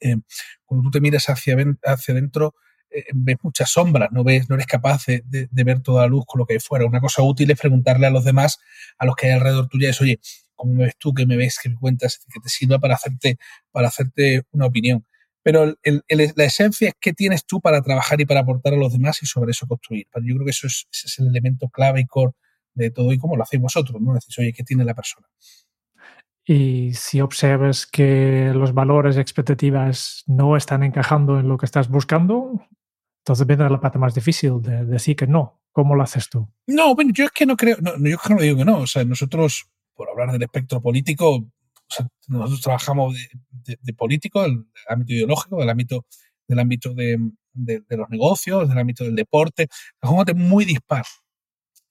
[0.00, 0.16] Eh,
[0.64, 2.54] cuando tú te miras hacia, hacia adentro,
[2.90, 6.40] eh, ves muchas sombras, no, ves, no eres capaz de, ver toda la luz con
[6.40, 6.86] lo que hay fuera.
[6.86, 8.58] Una cosa útil es preguntarle a los demás,
[8.98, 10.18] a los que hay alrededor tuya, es, oye,
[10.54, 11.14] ¿cómo me ves tú?
[11.14, 11.58] ¿Qué me ves?
[11.62, 12.20] ¿Qué me cuentas?
[12.32, 13.38] Que te sirva para hacerte,
[13.70, 15.06] para hacerte una opinión.
[15.42, 19.22] Pero la esencia es qué tienes tú para trabajar y para aportar a los demás
[19.22, 20.08] y sobre eso construir.
[20.16, 22.32] Yo creo que eso es el elemento clave y core
[22.76, 24.14] de todo y cómo lo hacéis vosotros, ¿no?
[24.14, 25.26] Decís, oye, ¿qué tiene la persona?
[26.44, 31.88] Y si observas que los valores y expectativas no están encajando en lo que estás
[31.88, 32.68] buscando,
[33.18, 35.60] entonces viene la parte más difícil de, decir que no.
[35.72, 36.48] ¿Cómo lo haces tú?
[36.68, 38.78] No, bueno, yo es que no creo, no, yo es que no digo que no.
[38.78, 41.44] O sea, nosotros, por hablar del espectro político,
[42.28, 43.16] nosotros trabajamos
[43.50, 46.06] de, político, del ámbito ideológico, del ámbito,
[46.46, 47.18] del ámbito de,
[47.90, 49.64] los negocios, del ámbito del deporte.
[49.64, 51.04] Es un muy dispar.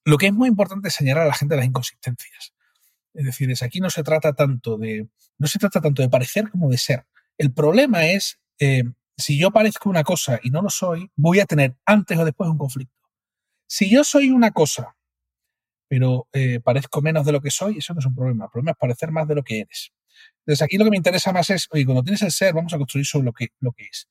[0.05, 2.53] Lo que es muy importante es señalar a la gente las inconsistencias.
[3.13, 6.49] Es decir, es aquí no se trata tanto de, no se trata tanto de parecer
[6.51, 7.05] como de ser.
[7.37, 8.83] El problema es, eh,
[9.17, 12.49] si yo parezco una cosa y no lo soy, voy a tener antes o después
[12.49, 12.93] un conflicto.
[13.67, 14.95] Si yo soy una cosa,
[15.87, 18.45] pero eh, parezco menos de lo que soy, eso no es un problema.
[18.45, 19.91] El problema es parecer más de lo que eres.
[20.39, 22.77] Entonces aquí lo que me interesa más es, oye, cuando tienes el ser, vamos a
[22.77, 24.07] construir sobre lo que, lo que es.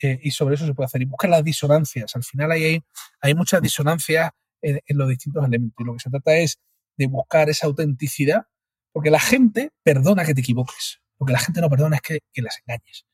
[0.00, 1.02] Eh, y sobre eso se puede hacer.
[1.02, 2.16] Y busca las disonancias.
[2.16, 2.82] Al final hay,
[3.20, 4.30] hay muchas disonancias
[4.64, 5.76] en, en, los distintos elementos.
[5.78, 6.58] Y lo que se trata es
[6.96, 8.46] de buscar esa autenticidad,
[8.92, 12.58] porque la gente perdona que te equivoques, porque la gente no perdona es que, las
[12.60, 13.06] engañes,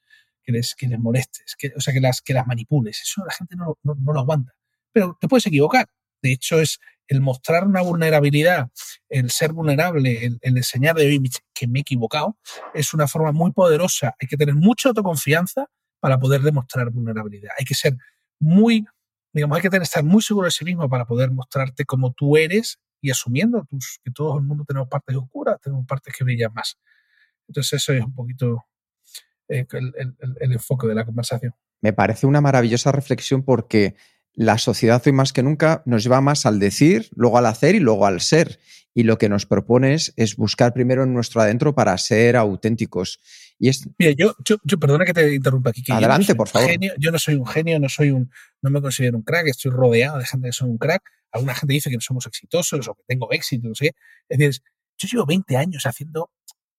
[0.43, 3.01] que les, que les molestes, que, o sea, que las, que manipules.
[3.03, 4.53] Eso la gente no, no, lo aguanta.
[4.93, 5.87] Pero te puedes equivocar.
[6.23, 8.69] De hecho, es el mostrar una vulnerabilidad,
[9.09, 12.39] el ser vulnerable, el, enseñar de hoy que me he equivocado,
[12.75, 14.15] es una forma muy poderosa.
[14.21, 15.67] Hay que tener mucha autoconfianza
[15.99, 17.53] para poder demostrar vulnerabilidad.
[17.59, 17.97] Hay que ser
[18.39, 18.87] muy,
[19.33, 22.37] digamos, hay que tener, estar muy seguro de sí mismo para poder mostrarte como tú
[22.37, 23.67] eres y asumiendo
[24.05, 26.79] que todo el mundo tenemos partes oscuras, tenemos partes que brillan más.
[27.49, 28.65] Entonces eso es un poquito
[29.49, 31.55] eh, el, enfoque de la conversación.
[31.81, 33.97] Me parece una maravillosa reflexión porque
[34.33, 37.81] la sociedad hoy más que nunca nos lleva más al decir, luego al hacer y
[37.81, 38.61] luego al ser.
[38.95, 43.21] Y lo que nos propones es buscar primero en nuestro adentro para ser auténticos.
[43.59, 43.89] Y es...
[43.99, 45.85] Mira, yo, yo, perdona que te interrumpa aquí.
[45.91, 46.71] Adelante, por favor.
[46.99, 48.31] yo no soy un genio, no soy un,
[48.63, 51.75] no me considero un crack, estoy rodeado de gente que son un crack, alguna gente
[51.75, 53.93] dice que no somos exitosos o que tengo éxito, no sé.
[54.29, 54.63] Es decir,
[54.99, 56.31] yo llevo 20 años haciendo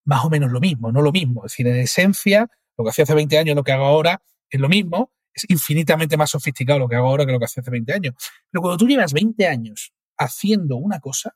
[0.06, 1.46] más o menos lo mismo, no lo mismo.
[1.46, 2.48] Es decir, en esencia,
[2.78, 6.18] lo que hacía hace 20 años, lo que hago ahora es lo mismo, es infinitamente
[6.18, 8.16] más sofisticado lo que hago ahora que lo que hacía hace 20 años.
[8.50, 11.36] Pero cuando tú llevas 20 años haciendo una cosa,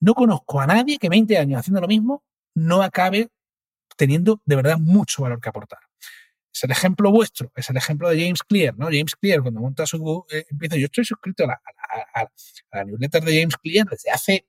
[0.00, 3.28] no conozco a nadie que 20 años haciendo lo mismo no acabe
[3.96, 5.80] teniendo de verdad mucho valor que aportar.
[6.52, 8.86] Es el ejemplo vuestro, es el ejemplo de James Clear, ¿no?
[8.86, 10.26] James Clear, cuando monta su.
[10.30, 11.62] Eh, empieza, yo estoy suscrito a la,
[12.72, 14.46] a, newsletter de James Clear desde hace.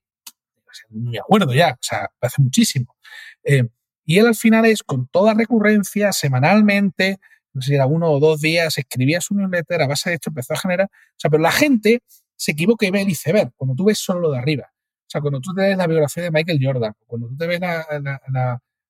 [0.89, 2.95] Me acuerdo ya, o sea, hace muchísimo.
[3.43, 3.67] Eh,
[4.05, 7.19] y él al final es con toda recurrencia, semanalmente,
[7.53, 10.29] no sé si era uno o dos días, escribía su newsletter, a base de esto
[10.29, 10.87] empezó a generar.
[10.87, 12.01] O sea, pero la gente
[12.35, 14.71] se equivoca y ve el iceberg, cuando tú ves solo lo de arriba.
[15.11, 17.59] O sea, cuando tú te ves la biografía de Michael Jordan, cuando tú te ves
[17.59, 17.85] la,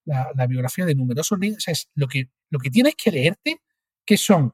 [0.05, 3.59] la, biografía de numerosos líderes, es lo que, lo que tienes que leerte,
[4.05, 4.53] que son,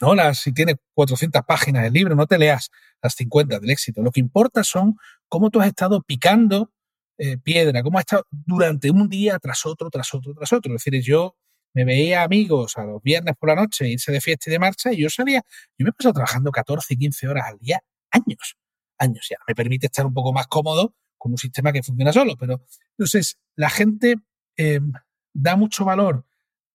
[0.00, 4.02] no las, si tiene 400 páginas el libro, no te leas las 50 del éxito.
[4.02, 4.96] Lo que importa son
[5.28, 6.72] cómo tú has estado picando
[7.18, 10.74] eh, piedra, cómo has estado durante un día tras otro, tras otro, tras otro.
[10.74, 11.36] Es decir, yo
[11.72, 14.92] me veía amigos a los viernes por la noche irse de fiesta y de marcha
[14.92, 15.42] y yo salía,
[15.78, 18.56] yo me he pasado trabajando 14, 15 horas al día años,
[19.00, 19.38] años ya.
[19.48, 22.62] Me permite estar un poco más cómodo con un sistema que funciona solo, pero
[22.96, 24.16] entonces la gente
[24.56, 24.92] em,
[25.32, 26.24] da mucho valor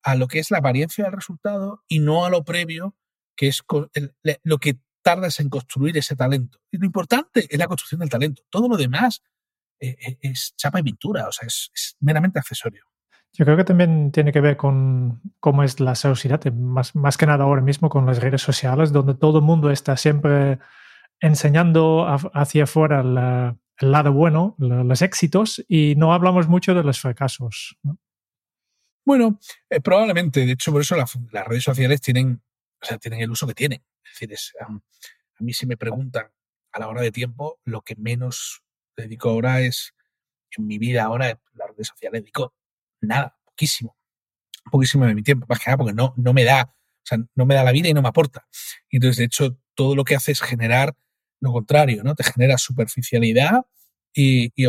[0.04, 2.96] a lo que es la apariencia del resultado y no a lo previo,
[3.36, 3.64] que es
[4.44, 6.60] lo que tardas en construir ese talento.
[6.72, 8.44] Y lo importante es la construcción del talento.
[8.50, 9.24] Todo lo demás
[9.80, 12.86] eh, eh, es chapa y pintura, o sea, es, meramente accesorio.
[13.34, 17.26] Yo creo que también tiene que ver con cómo es la sociedad, más, más que
[17.26, 20.60] nada ahora mismo con las redes sociales, donde todo el mundo está siempre
[21.20, 27.78] enseñando hacia afuera el lado bueno, los éxitos, y no hablamos mucho de los fracasos.
[29.06, 30.46] Bueno, eh, probablemente.
[30.46, 32.42] De hecho, por eso las redes sociales tienen,
[32.82, 33.84] o sea, tienen el uso que tienen.
[34.04, 36.32] Es decir, a mí si me preguntan
[36.72, 38.64] a la hora de tiempo, lo que menos
[38.98, 39.94] dedico ahora es,
[40.58, 42.54] en mi vida ahora, las redes sociales dedico
[43.02, 43.96] nada, poquísimo.
[44.72, 47.46] Poquísimo de mi tiempo, más que nada porque no, no me da, o sea, no
[47.46, 48.48] me da la vida y no me aporta.
[48.90, 50.96] entonces, de hecho, todo lo que hace es generar
[51.42, 52.16] lo contrario, ¿no?
[52.16, 53.62] Te genera superficialidad
[54.14, 54.68] y, y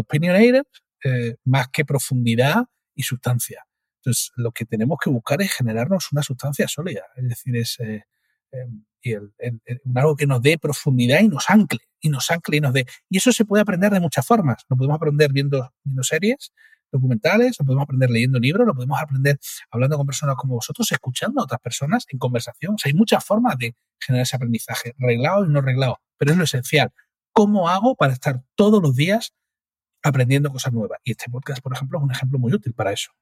[1.04, 3.66] eh, más que profundidad y sustancia.
[4.00, 8.04] Entonces, lo que tenemos que buscar es generarnos una sustancia sólida, es decir, es eh,
[8.52, 9.14] em, y
[9.94, 12.86] algo que nos dé profundidad y nos ancle, y nos ancle y nos dé.
[13.08, 14.64] Y eso se puede aprender de muchas formas.
[14.68, 16.52] Lo podemos aprender viendo series,
[16.90, 19.38] documentales, lo podemos aprender leyendo libros, lo podemos aprender
[19.70, 22.76] hablando con personas como vosotros, escuchando a otras personas en conversación.
[22.84, 26.92] Hay muchas formas de generar ese aprendizaje, reglado y no reglado, pero es lo esencial.
[27.32, 29.34] ¿Cómo hago para estar todos los días
[30.02, 30.98] aprendiendo cosas nuevas?
[31.04, 33.12] Y este podcast, por ejemplo, es un ejemplo muy útil para eso.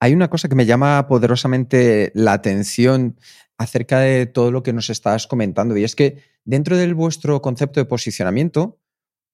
[0.00, 3.18] Hay una cosa que me llama poderosamente la atención
[3.58, 7.80] acerca de todo lo que nos estás comentando y es que dentro de vuestro concepto
[7.80, 8.78] de posicionamiento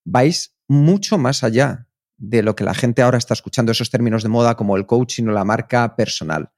[0.05, 1.88] vais mucho más allá
[2.22, 5.24] de lo que la gente ahora está escuchando, esos términos de moda como el coaching
[5.24, 6.50] o la marca personal.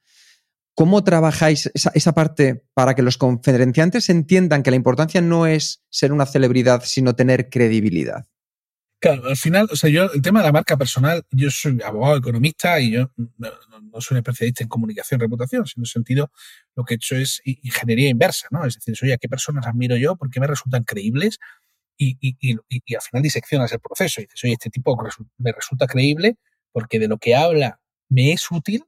[0.74, 6.12] ¿Cómo trabajáis esa, parte para que los conferenciantes entiendan que la importancia no es ser
[6.12, 8.26] una celebridad, sino tener credibilidad?
[9.00, 12.16] Claro, al final, o sea, yo, el tema de la marca personal, yo soy abogado,
[12.16, 16.30] economista y yo no, soy un especialista en comunicación reputación, sino en sentido,
[16.74, 18.66] lo que he hecho es ingeniería inversa, ¿no?
[18.66, 20.16] Es decir, oye, ¿a qué personas admiro yo?
[20.16, 21.38] ¿Por qué me resultan creíbles?
[21.96, 24.96] Y, y, y, y al final diseccionas el proceso y dices, oye, este tipo
[25.38, 26.36] me resulta creíble
[26.72, 28.84] porque de lo que habla me es útil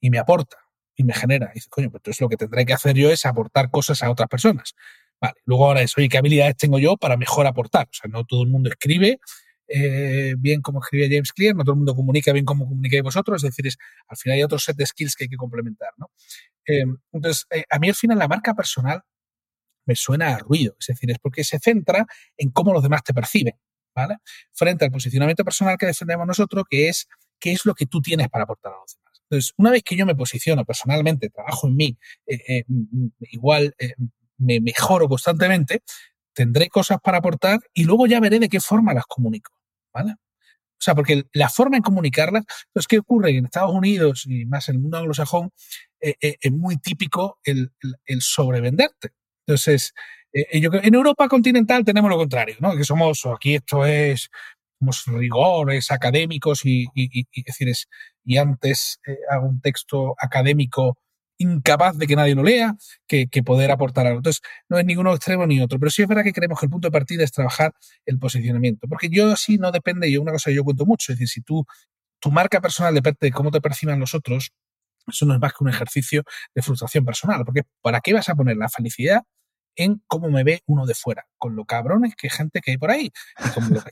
[0.00, 0.56] y me aporta
[0.96, 1.50] y me genera.
[1.52, 4.10] Y dices, coño, pues entonces lo que tendré que hacer yo es aportar cosas a
[4.10, 4.74] otras personas.
[5.20, 7.86] Vale, luego ahora es, oye, ¿qué habilidades tengo yo para mejor aportar?
[7.86, 9.20] O sea, no todo el mundo escribe
[9.68, 13.42] eh, bien como escribía James Clear, no todo el mundo comunica bien como comunicáis vosotros,
[13.42, 16.10] es decir, es, al final hay otro set de skills que hay que complementar, ¿no?
[16.66, 19.02] Eh, entonces, eh, a mí al final la marca personal
[19.86, 23.14] me suena a ruido, es decir, es porque se centra en cómo los demás te
[23.14, 23.54] perciben,
[23.94, 24.16] ¿vale?
[24.52, 27.06] Frente al posicionamiento personal que defendemos nosotros, que es
[27.38, 29.22] qué es lo que tú tienes para aportar a los demás.
[29.28, 31.98] Entonces, una vez que yo me posiciono personalmente, trabajo en mí,
[33.20, 33.74] igual
[34.36, 35.82] me mejoro constantemente,
[36.34, 39.52] tendré cosas para aportar y luego ya veré de qué forma las comunico.
[39.92, 40.16] ¿Vale?
[40.82, 43.36] O sea, porque la forma en comunicarlas, pues, ¿qué ocurre?
[43.36, 45.52] En Estados Unidos y más en el mundo anglosajón,
[46.00, 47.70] eh, eh, es muy típico el,
[48.18, 49.10] sobrevenderte.
[49.46, 49.94] Entonces,
[50.32, 52.76] eh, yo, en Europa continental tenemos lo contrario, ¿no?
[52.76, 54.30] Que somos, aquí esto es,
[54.78, 57.88] somos rigores académicos y, y, decir, es,
[58.24, 59.00] y antes
[59.30, 60.98] hago un texto académico
[61.42, 62.76] incapaz de que nadie lo lea,
[63.06, 64.18] que, poder aportar algo.
[64.18, 66.70] Entonces, no es ninguno extremo ni otro, pero sí es verdad que creemos que el
[66.70, 67.72] punto de partida es trabajar
[68.06, 71.18] el posicionamiento, porque yo así no depende, yo una cosa que yo cuento mucho, es
[71.18, 71.66] decir, si tú,
[72.20, 74.52] tu marca personal depende de cómo te perciban los otros,
[75.06, 78.34] eso no es más que un ejercicio de frustración personal, porque ¿para qué vas a
[78.34, 79.22] poner la felicidad
[79.76, 82.90] en cómo me ve uno de fuera, con lo cabrones que gente que hay por
[82.90, 83.10] ahí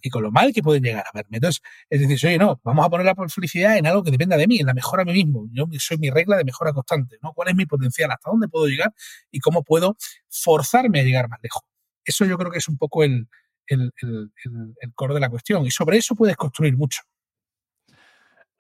[0.03, 1.39] y con, lo, mal que pueden llegar a verme.
[1.39, 4.47] Entonces, es decir, oye, no, vamos a poner la felicidad en algo que dependa de
[4.47, 5.49] mí, en la mejora a mí mismo.
[5.53, 7.33] Yo soy mi regla de mejora constante, ¿no?
[7.33, 8.11] ¿Cuál es mi potencial?
[8.11, 8.93] ¿Hasta dónde puedo llegar?
[9.31, 9.97] Y cómo puedo
[10.29, 11.63] forzarme a llegar más lejos.
[12.05, 13.29] Eso yo creo que es un poco el,
[13.67, 14.31] el, el,
[14.81, 15.65] el core de la cuestión.
[15.67, 17.03] Y sobre eso puedes construir mucho.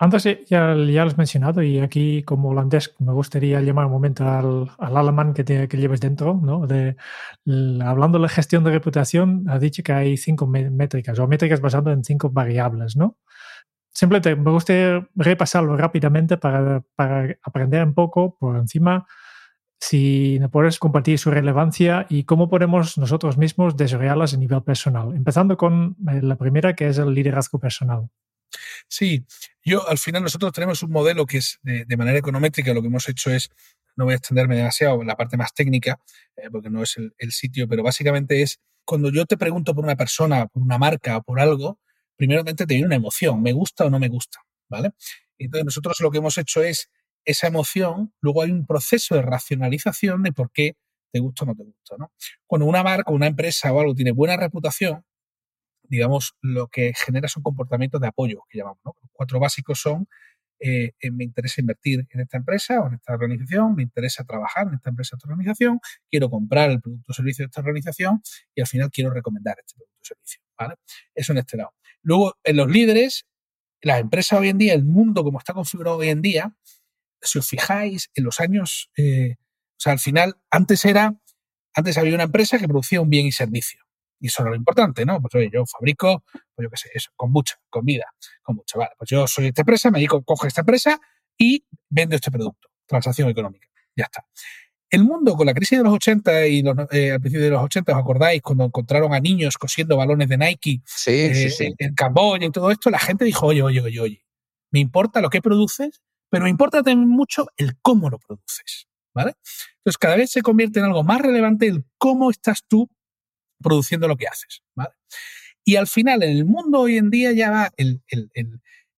[0.02, 4.26] Antes ya, ya lo has mencionado y aquí como holandés me gustaría llamar un momento
[4.26, 6.66] al, al alemán que, te, que lleves dentro, ¿no?
[6.66, 6.96] De,
[7.84, 11.92] hablando de la gestión de reputación, has dicho que hay cinco métricas o métricas basadas
[11.92, 13.18] en cinco variables, ¿no?
[13.92, 19.06] Simplemente me gustaría repasarlo rápidamente para, para aprender un poco por encima
[19.78, 25.14] si me puedes compartir su relevancia y cómo podemos nosotros mismos desarrollarlas a nivel personal.
[25.14, 28.08] Empezando con eh, la primera, que es el liderazgo personal.
[28.88, 29.24] Sí,
[29.64, 33.08] yo al final nosotros tenemos un modelo que es de, manera econométrica, lo que hemos
[33.08, 33.50] hecho es,
[33.96, 36.00] no voy a extenderme demasiado en la parte más técnica,
[36.36, 39.96] eh, porque no es el, sitio, pero básicamente es cuando yo te pregunto por una
[39.96, 41.78] persona, por una marca o por algo,
[42.16, 44.92] primeramente te viene una emoción, me gusta o no me gusta, ¿vale?
[45.38, 46.90] Entonces nosotros lo que hemos hecho es
[47.24, 50.76] esa emoción, luego hay un proceso de racionalización de por qué
[51.12, 51.96] te gusta o no te gusta.
[51.98, 52.12] ¿no?
[52.46, 55.04] Cuando una marca, una empresa o algo tiene buena reputación,
[55.90, 58.80] digamos, lo que genera son comportamientos de apoyo, que llamamos.
[58.84, 58.94] ¿no?
[59.02, 60.08] Los cuatro básicos son,
[60.60, 64.68] eh, eh, me interesa invertir en esta empresa o en esta organización, me interesa trabajar
[64.68, 68.22] en esta empresa o esta organización, quiero comprar el producto o servicio de esta organización
[68.54, 70.40] y al final quiero recomendar este producto o servicio.
[70.58, 70.74] ¿vale?
[71.14, 71.74] Eso en este lado.
[72.02, 73.26] Luego, en los líderes,
[73.82, 76.54] las empresas hoy en día, el mundo como está configurado hoy en día,
[77.22, 81.18] si os fijáis, en los años, eh, o sea, al final, antes era,
[81.74, 83.82] antes había una empresa que producía un bien y servicio.
[84.20, 85.20] Y eso era lo importante, ¿no?
[85.20, 86.22] Pues oye, yo fabrico,
[86.54, 88.04] pues yo qué sé, eso, kombucha, comida,
[88.42, 88.92] kombucha, vale.
[88.98, 91.00] Pues yo soy esta empresa, me dedico, cojo esta empresa
[91.38, 92.68] y vendo este producto.
[92.86, 93.66] Transacción económica.
[93.96, 94.24] Ya está.
[94.90, 97.92] El mundo con la crisis de los 80 y eh, al principio de los 80,
[97.92, 98.42] ¿os acordáis?
[98.42, 102.98] Cuando encontraron a niños cosiendo balones de Nike eh, en Camboya y todo esto, la
[102.98, 104.26] gente dijo, oye, oye, oye, oye,
[104.72, 108.88] me importa lo que produces, pero me importa también mucho el cómo lo produces.
[109.14, 109.34] ¿Vale?
[109.78, 112.88] Entonces, cada vez se convierte en algo más relevante el cómo estás tú
[113.62, 114.62] produciendo lo que haces.
[114.74, 114.90] ¿vale?
[115.64, 118.30] Y al final, en el mundo hoy en día ya va el, el,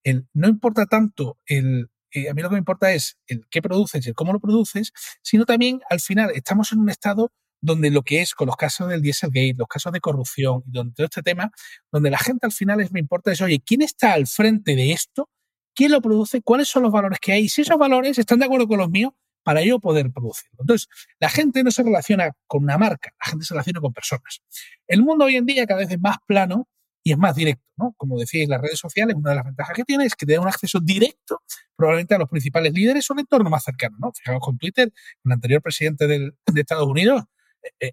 [0.05, 3.63] el, no importa tanto el, eh, a mí lo que me importa es el qué
[3.63, 7.91] produces y el cómo lo produces, sino también al final estamos en un estado donde
[7.91, 11.05] lo que es con los casos del Dieselgate, los casos de corrupción y donde todo
[11.05, 11.51] este tema,
[11.93, 14.93] donde la gente al final es, me importa es, oye, ¿quién está al frente de
[14.93, 15.31] esto?
[15.75, 16.43] ¿Quién lo produce?
[16.43, 17.45] ¿Cuáles son los valores que hay?
[17.45, 20.59] Y si esos valores están de acuerdo con los míos, para yo poder producirlo.
[20.61, 24.41] Entonces, la gente no se relaciona con una marca, la gente se relaciona con personas.
[24.87, 26.69] El mundo hoy en día cada vez es más plano
[27.05, 27.95] y es más directo, ¿no?
[27.97, 30.41] Como decíais, las redes sociales, una de las ventajas que tiene es que te da
[30.41, 31.43] un acceso directo
[31.75, 34.13] probablemente a los principales líderes o un entorno más cercano, ¿no?
[34.13, 34.93] Fijaos con Twitter,
[35.25, 37.25] el anterior presidente de Estados Unidos
[37.63, 37.93] eh, eh,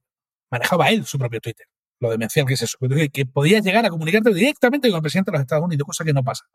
[0.51, 1.67] manejaba él su propio Twitter.
[1.99, 2.77] Lo demencial que es eso,
[3.11, 6.13] que podía llegar a comunicarte directamente con el presidente de los Estados Unidos, cosa que
[6.13, 6.49] no pasaba.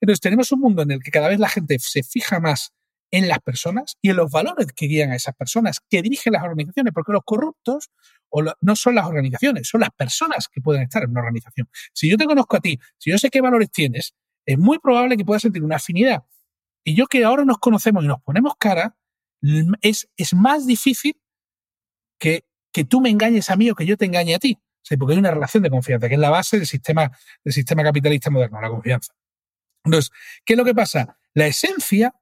[0.00, 2.74] Entonces, tenemos un mundo en el que cada vez la gente se fija más
[3.12, 6.42] en las personas y en los valores que guían a esas personas, que dirigen las
[6.42, 7.90] organizaciones, porque los corruptos
[8.30, 11.68] o no son las organizaciones, son las personas que pueden estar en una organización.
[11.92, 14.14] Si yo te conozco a ti, si yo sé qué valores tienes,
[14.46, 16.24] es muy probable que puedas sentir una afinidad.
[16.84, 18.96] Y yo que ahora nos conocemos y nos ponemos cara,
[19.82, 21.20] es, es más difícil
[22.18, 24.58] que, que tú me engañes a mí o que yo te engañe a ti.
[24.98, 27.10] porque hay una relación de confianza, que es la base del sistema,
[27.44, 29.12] del sistema capitalista moderno, la confianza.
[29.84, 30.10] Entonces,
[30.46, 31.18] ¿qué es lo que pasa?
[31.34, 32.14] La esencia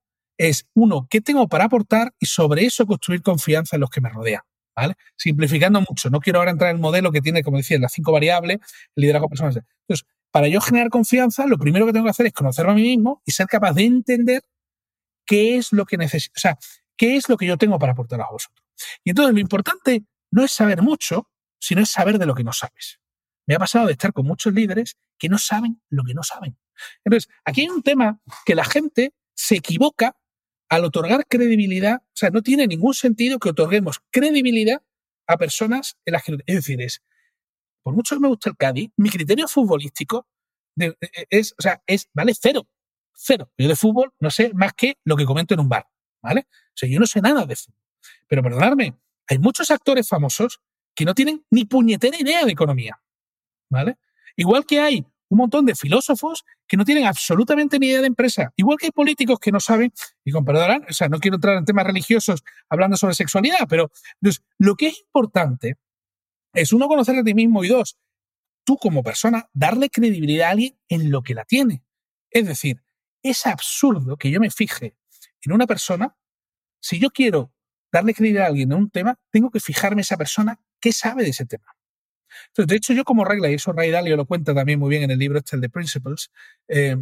[0.49, 2.15] es, uno, ¿qué tengo para aportar?
[2.19, 4.41] Y sobre eso construir confianza en los que me rodean.
[4.75, 4.95] ¿Vale?
[5.17, 6.09] Simplificando mucho.
[6.09, 8.59] No quiero ahora entrar en el modelo que tiene, como decía, las cinco variables,
[8.97, 9.53] el liderazgo personal.
[9.87, 12.83] Entonces, para yo generar confianza, lo primero que tengo que hacer es conocerme a mí
[12.83, 14.43] mismo y ser capaz de entender
[15.27, 16.57] qué es lo que necesito, o sea,
[16.97, 18.65] qué es lo que yo tengo para aportar a vosotros.
[19.05, 22.55] Y entonces lo importante no es saber mucho, sino es saber de lo que no
[22.55, 22.99] sabes.
[23.47, 26.57] Me ha pasado de estar con muchos líderes que no saben lo que no saben.
[27.05, 30.17] Entonces, aquí hay un tema que la gente se equivoca
[30.71, 34.83] al otorgar credibilidad, o sea, no tiene ningún sentido que otorguemos credibilidad
[35.27, 36.39] a personas en las que...
[36.47, 37.03] Es decir, es,
[37.83, 40.29] por mucho que me guste el Cádiz, mi criterio futbolístico
[40.79, 42.69] e, e, es, o sea, es, vale, cero.
[43.13, 43.53] Cero.
[43.59, 45.87] Yo de fútbol no sé más que lo que comento en un bar,
[46.23, 46.47] ¿vale?
[46.49, 47.81] O sea, yo no sé nada de fútbol.
[48.29, 50.61] Pero perdonadme, hay muchos actores famosos
[50.95, 53.03] que no tienen ni puñetera idea de economía,
[53.69, 53.99] ¿vale?
[54.37, 58.53] Igual que hay un montón de filósofos que no tienen absolutamente ni idea de empresa.
[58.57, 59.93] Igual que hay políticos que no saben,
[60.25, 63.91] y con perdón, o sea, no quiero entrar en temas religiosos hablando sobre sexualidad, pero
[64.59, 65.79] lo que es importante
[66.53, 67.97] es uno conocer a ti mismo y dos,
[68.65, 71.85] tú como persona, darle credibilidad a alguien en lo que la tiene.
[72.31, 72.83] Es decir,
[73.23, 74.97] es absurdo que yo me fije
[75.43, 76.17] en una persona,
[76.81, 77.53] si yo quiero
[77.93, 81.31] darle credibilidad a alguien en un tema, tengo que fijarme esa persona que sabe de
[81.31, 81.77] ese tema.
[82.49, 85.03] Entonces, de hecho, yo como regla, y eso Ray Dalio lo cuenta también muy bien
[85.03, 86.31] en el libro este, el de Principles,
[86.69, 86.97] eh,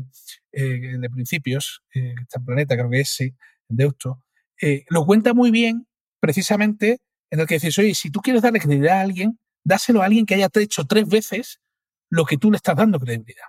[0.53, 3.35] eh, de principios, eh, está en Planeta, creo que es, sí,
[3.69, 4.23] en Deusto,
[4.61, 5.87] eh, lo cuenta muy bien
[6.21, 10.07] precisamente en el que dices, oye, si tú quieres darle credibilidad a alguien, dáselo a
[10.07, 11.61] alguien que haya hecho tres veces
[12.11, 13.47] lo que tú le estás dando credibilidad.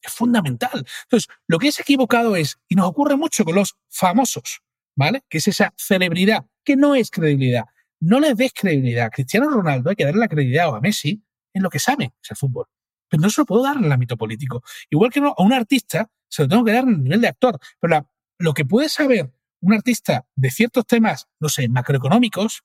[0.00, 0.86] Es fundamental.
[1.02, 4.60] Entonces, lo que es equivocado es, y nos ocurre mucho con los famosos,
[4.94, 5.22] ¿vale?
[5.28, 7.64] Que es esa celebridad, que no es credibilidad
[8.00, 9.10] no le des credibilidad.
[9.10, 11.22] Cristiano Ronaldo hay que darle la credibilidad o a Messi
[11.56, 12.66] en lo que sabe, es el fútbol.
[13.08, 14.62] Pero no se lo puedo dar en el ámbito político.
[14.90, 17.58] Igual que a un artista se lo tengo que dar en el nivel de actor.
[17.80, 22.62] Pero lo que puede saber un artista de ciertos temas, no sé, macroeconómicos,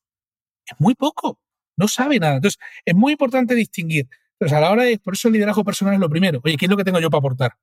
[0.66, 1.40] es muy poco.
[1.76, 2.36] No sabe nada.
[2.36, 4.08] Entonces, es muy importante distinguir.
[4.32, 6.40] Entonces, a la hora de, por eso el liderazgo personal es lo primero.
[6.44, 7.58] Oye, ¿qué es lo que tengo yo para aportar?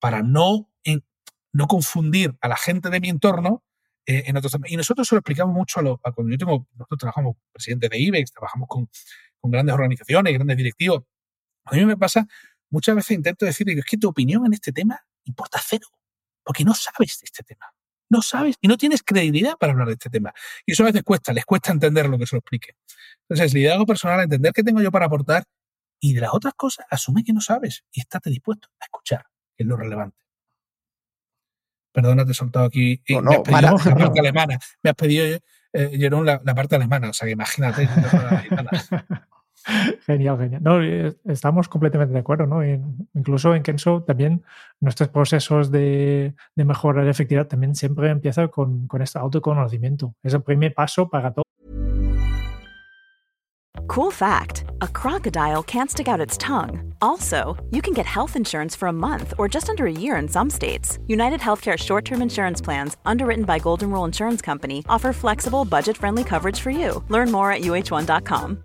[0.00, 0.68] Para no,
[1.52, 3.62] no confundir a la gente de mi entorno
[4.06, 7.88] eh, en otros Y nosotros se lo explicamos mucho a, lo, cuando nosotros trabajamos presidente
[7.88, 8.88] de IBEX, trabajamos con,
[9.42, 11.02] con grandes organizaciones, grandes directivos.
[11.64, 12.26] A mí me pasa,
[12.70, 15.88] muchas veces intento decir, es que tu opinión en este tema importa cero,
[16.44, 17.66] porque no sabes de este tema.
[18.08, 20.32] No sabes y no tienes credibilidad para hablar de este tema.
[20.64, 22.76] Y eso a veces cuesta, les cuesta entender lo que se lo explique.
[23.28, 25.44] Entonces, liderazgo personal, entender qué tengo yo para aportar
[25.98, 29.24] y de las otras cosas, asume que no sabes y estate dispuesto a escuchar,
[29.56, 30.18] que es lo relevante.
[31.92, 33.02] Perdona, te he soltado aquí.
[33.08, 33.90] No, me has no, pedido para.
[33.90, 34.58] la parte alemana.
[34.82, 35.40] Me has pedido, eh,
[35.72, 37.10] Jerón, la, la parte alemana.
[37.10, 37.88] O sea, que imagínate.
[40.06, 40.62] Genial, genial.
[40.62, 42.64] No, eh, estamos completamente de acuerdo, ¿no?
[43.14, 44.42] Incluso en Kenso también
[44.80, 50.14] nuestros procesos de, de mejorar la efectividad también siempre empiezan con, con este autoconocimiento.
[50.22, 51.42] Es el primer paso para todo.
[53.88, 56.94] Cool fact a crocodile can't stick out its tongue.
[57.02, 60.28] Also, you can get health insurance for a month or just under a year in
[60.28, 60.98] some states.
[61.08, 65.96] United Healthcare short term insurance plans, underwritten by Golden Rule Insurance Company, offer flexible, budget
[65.96, 67.04] friendly coverage for you.
[67.08, 68.64] Learn more at uh1.com.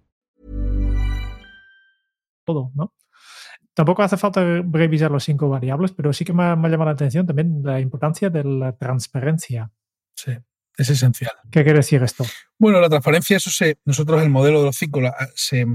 [2.45, 2.93] Todo, ¿no?
[3.73, 6.89] Tampoco hace falta revisar los cinco variables, pero sí que me ha, me ha llamado
[6.89, 9.71] la atención también la importancia de la transparencia.
[10.15, 10.31] Sí,
[10.77, 11.31] es esencial.
[11.51, 12.25] ¿Qué quiere decir esto?
[12.57, 15.65] Bueno, la transparencia, eso se, nosotros el modelo de los cinco la- se,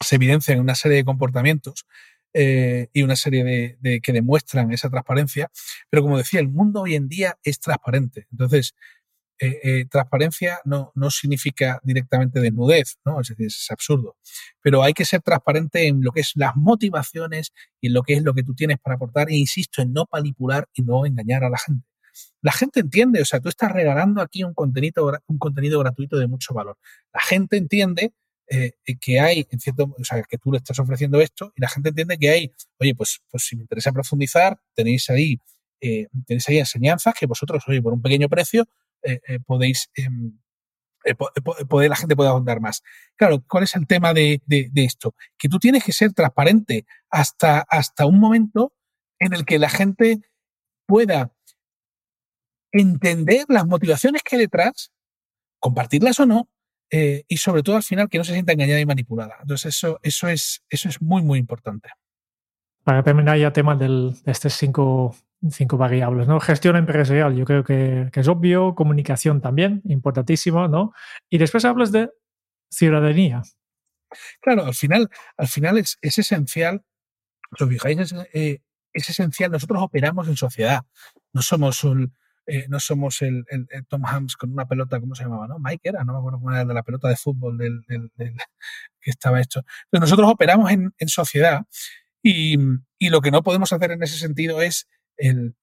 [0.00, 1.86] se evidencia en una serie de comportamientos
[2.32, 5.50] eh, y una serie de, de- que demuestran esa transparencia.
[5.90, 8.26] Pero como decía, el mundo hoy en día es transparente.
[8.30, 8.74] Entonces,
[9.38, 13.20] eh, eh, transparencia no, no significa directamente desnudez, ¿no?
[13.20, 14.16] Es decir, es absurdo.
[14.62, 18.14] Pero hay que ser transparente en lo que es las motivaciones y en lo que
[18.14, 19.28] es lo que tú tienes para aportar.
[19.28, 21.86] E insisto, en no manipular y no engañar a la gente.
[22.40, 26.28] La gente entiende, o sea, tú estás regalando aquí un contenido, un contenido gratuito de
[26.28, 26.78] mucho valor.
[27.12, 28.14] La gente entiende
[28.48, 29.94] eh, que hay, en cierto,
[30.30, 33.44] que tú le estás ofreciendo esto y la gente entiende que hay, oye, pues, pues
[33.44, 35.38] si me interesa profundizar, tenéis ahí,
[35.78, 38.66] tenéis ahí enseñanzas que vosotros, oye, por un pequeño precio,
[39.46, 40.38] podéis, em,
[41.04, 42.82] eh, po- po- poder, la gente puede ahondar más.
[43.16, 44.40] Claro, ¿cuál es el tema de,
[44.74, 45.14] esto?
[45.38, 48.72] Que tú tienes que ser transparente hasta, hasta un momento
[49.18, 50.20] en el que la gente
[50.86, 51.32] pueda
[52.72, 54.92] entender las motivaciones que hay detrás,
[55.58, 56.48] compartirlas o no,
[56.90, 59.36] eh, y sobre todo al final que no se sienta engañada y manipulada.
[59.40, 61.90] Entonces eso, eso, es, eso es muy, muy importante.
[62.84, 65.16] Para terminar ya tema del, de estas cinco,
[65.50, 66.40] cinco variables, ¿no?
[66.40, 70.92] Gestión empresarial, yo creo que, es obvio, comunicación también, importantísimo, ¿no?
[71.30, 72.10] Y después hablas de
[72.70, 73.42] ciudadanía.
[74.40, 76.82] Claro, al final, al final es, es esencial,
[77.58, 78.60] os fijáis, es, eh,
[78.92, 80.82] es esencial, nosotros operamos en sociedad,
[81.32, 82.14] no somos un,
[82.46, 83.44] eh, no somos el,
[83.88, 85.48] Tom Hanks con una pelota, ¿cómo se llamaba?
[85.48, 85.58] ¿no?
[85.58, 88.36] Mike era, no me acuerdo cómo era de la pelota de fútbol del, del- del-
[89.00, 89.62] que estaba hecho.
[89.90, 91.62] Pero nosotros operamos en, en sociedad
[92.22, 92.56] y,
[92.98, 95.54] y lo que no podemos hacer en ese sentido es el,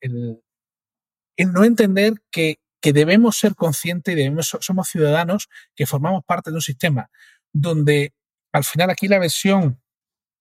[1.37, 6.55] no entender que, debemos ser conscientes y debemos, so- somos ciudadanos que formamos parte de
[6.57, 7.09] un sistema
[7.53, 8.13] donde
[8.51, 9.79] al final aquí la versión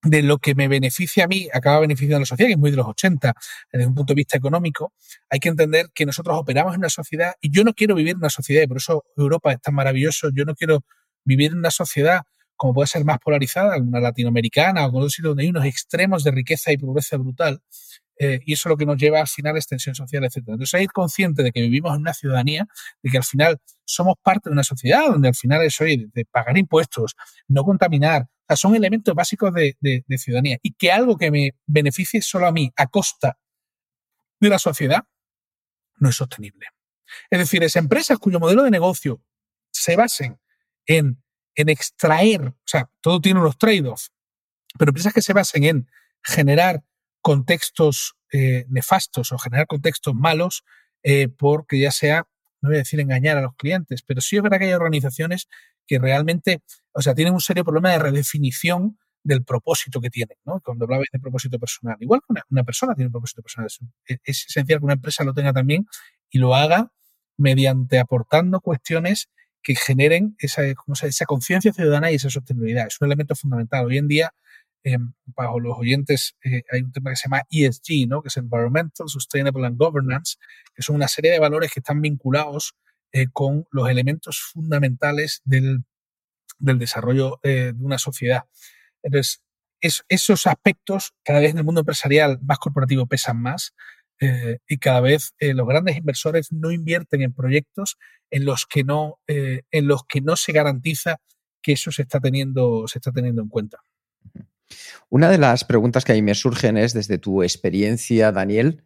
[0.03, 2.71] de lo que me beneficia a mí acaba beneficiando a la sociedad, que es muy
[2.73, 3.35] de los 80,
[3.73, 4.93] desde un punto de vista económico,
[5.31, 8.19] hay que entender que nosotros operamos en una sociedad y yo no quiero vivir en
[8.19, 10.85] una sociedad, y por eso Europa es tan maravilloso, yo no quiero
[11.25, 12.23] vivir en una sociedad
[12.57, 16.25] como puede ser más polarizada, una latinoamericana o con otros sitios donde hay unos extremos
[16.25, 17.61] de riqueza y pobreza brutal,
[18.25, 20.37] eh, y eso es lo que nos lleva al final a extensión social, etc.
[20.37, 22.69] Entonces hay que ir consciente de que vivimos en una ciudadanía,
[23.03, 26.25] de que al final somos parte de una sociedad donde al final es oye, de,
[26.27, 27.17] pagar impuestos,
[27.49, 30.59] no contaminar, o sea, son elementos básicos de, de- de ciudadanía.
[30.63, 33.39] Y que algo que me beneficie solo a mí a costa
[34.41, 35.05] de la sociedad
[35.99, 36.67] no es sostenible.
[37.31, 39.21] Es decir, es empresas cuyo modelo de negocio
[39.73, 40.39] se basen
[40.87, 41.23] en,
[41.57, 44.13] en extraer, o sea, todo tiene unos trade-offs,
[44.79, 45.89] pero empresas que se basen en
[46.23, 46.83] generar
[47.23, 50.65] contextos eh, nefastos o generar contextos malos,
[51.03, 52.27] eh, porque ya sea,
[52.61, 55.49] no voy a decir engañar a los clientes, pero sí es verdad que hay organizaciones
[55.87, 56.63] que realmente,
[56.93, 60.61] o sea, tienen un serio problema de redefinición del propósito que tienen, ¿no?
[60.61, 61.97] Cuando hablabais de propósito personal.
[62.01, 63.79] Igual que una, persona tiene un propósito personal, es,
[64.25, 65.87] es esencial que una empresa lo tenga también
[66.31, 66.91] y lo haga
[67.37, 69.29] mediante aportando cuestiones
[69.63, 70.63] que generen esa,
[71.03, 72.87] esa conciencia ciudadana y esa sostenibilidad.
[72.87, 73.87] Es un elemento fundamental.
[73.87, 74.35] Hoy en día,
[74.85, 78.23] eh, bajo los oyentes, eh, hay un tema que se llama ESG, ¿no?
[78.23, 80.37] que es Environmental, Sustainable and Governance,
[80.75, 82.75] que son una serie de valores que están vinculados
[83.13, 85.85] eh, con los elementos fundamentales del,
[86.59, 88.45] del desarrollo eh, de una sociedad.
[89.03, 89.43] Entonces,
[89.81, 93.75] es, esos aspectos cada vez en el mundo empresarial más corporativo pesan más.
[94.69, 97.99] y cada vez los grandes inversores no invierten en proyectos
[98.31, 101.17] en los que no, en los que no se garantiza
[101.61, 103.79] que eso se está teniendo, se está teniendo en cuenta.
[105.09, 108.85] Una de las preguntas que a mí me surgen es, desde tu experiencia, Daniel,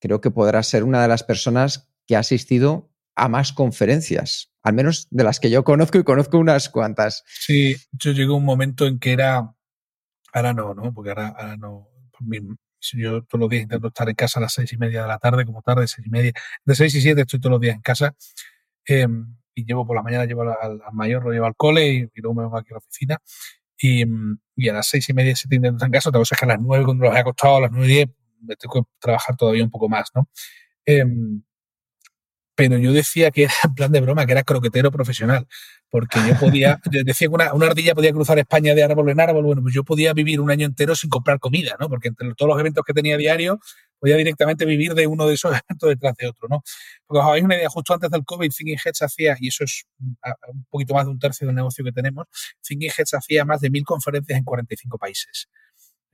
[0.00, 4.74] creo que podrás ser una de las personas que ha asistido a más conferencias, al
[4.74, 7.24] menos de las que yo conozco y conozco unas cuantas.
[7.26, 9.54] Sí, yo llegué a un momento en que era,
[10.32, 10.92] ahora no, ¿no?
[10.92, 11.88] Porque ahora, no,
[12.92, 15.18] yo todos los días intento estar en casa a las seis y media de la
[15.18, 16.32] tarde, como tarde, seis y media.
[16.64, 18.14] De seis y siete estoy todos los días en casa.
[18.84, 22.34] Em, y llevo por la mañana, llevo al, mayor, lo llevo al cole y, luego
[22.34, 23.18] me vengo aquí a la oficina.
[23.86, 26.08] Y, a las seis y media, siete intento estar en casa.
[26.08, 27.90] Otra cosa es que a las nueve, cuando los he acostado, a las nueve y
[27.90, 28.08] diez,
[28.40, 30.28] me tengo que trabajar todavía un poco más, ¿no?
[30.86, 31.42] Em,
[32.54, 35.46] pero yo decía que era en plan de broma, que era croquetero profesional,
[35.90, 39.44] porque yo podía, decía que una, una, ardilla podía cruzar España de árbol en árbol,
[39.44, 41.88] bueno, pues yo podía vivir un año entero sin comprar comida, ¿no?
[41.88, 43.60] Porque entre todos los eventos que tenía diario,
[43.98, 46.62] podía directamente vivir de uno de esos eventos detrás de otro, ¿no?
[47.06, 49.84] Porque os habéis una idea, justo antes del COVID, Thinking Heads hacía, y eso es
[49.98, 52.26] un poquito más de un tercio del negocio que tenemos,
[52.62, 55.48] Thinking Heads hacía más de mil conferencias en 45 países.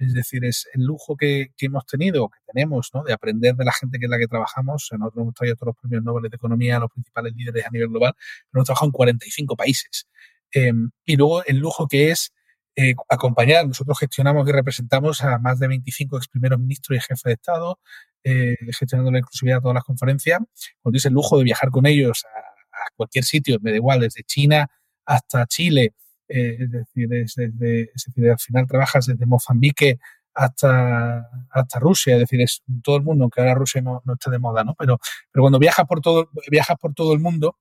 [0.00, 3.02] Es decir, es el lujo que, hemos tenido, que tenemos, ¿no?
[3.04, 4.88] de aprender de la gente que es la que trabajamos.
[4.92, 7.88] Nosotros hemos traído todos los premios Nobel de Economía a los principales líderes a nivel
[7.88, 10.08] global, pero hemos trabajado en 45 países.
[10.52, 12.32] Em, y luego el lujo que es
[12.76, 13.66] eh, acompañar.
[13.66, 17.78] Nosotros gestionamos y representamos a más de 25 ex primeros ministros y jefes de Estado,
[18.24, 20.40] eh, gestionando la inclusividad de todas las conferencias.
[20.80, 24.22] Cuando el lujo de viajar con ellos a, a cualquier sitio, me da igual, desde
[24.22, 24.70] China
[25.04, 25.94] hasta Chile,
[26.30, 29.98] eh, es, decir, decir, al final trabajas desde Mozambique
[30.32, 34.30] hasta, hasta Rusia, es decir, es todo el mundo, aunque ahora Rusia no, no esté
[34.30, 34.74] de moda, ¿no?
[34.78, 34.98] Pero,
[35.32, 37.58] pero cuando viajas por todo, viajas por todo el mundo,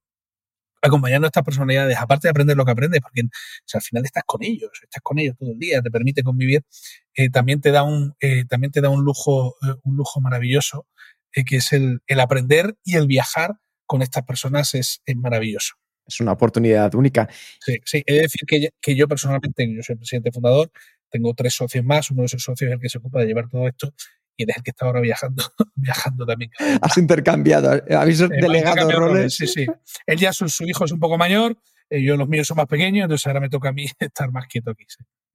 [0.82, 3.24] acompañando a estas personalidades, aparte de aprender lo que aprendes, porque
[3.74, 6.64] al final estás con ellos, estás con ellos todo el día, te permite convivir,
[7.16, 10.88] eh, también te da un, eh, también te da un lujo, un lujo maravilloso,
[11.32, 13.56] que es el, el, aprender y el viajar
[13.88, 15.79] con estas personas es, es maravilloso
[16.10, 17.30] es una oportunidad única.
[17.60, 18.04] Sí, sí.
[18.06, 20.72] He de decir que, que yo personalmente, yo soy el presidente fundador,
[21.10, 23.50] tengo tres socios más, uno de esos socios es el que se ocupa de llevar
[23.50, 23.94] todo esto
[24.38, 25.44] y es el que está ahora viajando,
[25.76, 26.52] viajando también.
[26.82, 29.36] Has intercambiado, habéis delegado roles.
[29.36, 29.66] Sí, sí.
[30.06, 31.58] Él ya su, su, hijo es un poco mayor,
[31.90, 34.48] eh, yo los míos son más pequeños, entonces ahora me toca a mí estar más
[34.48, 34.86] quieto aquí.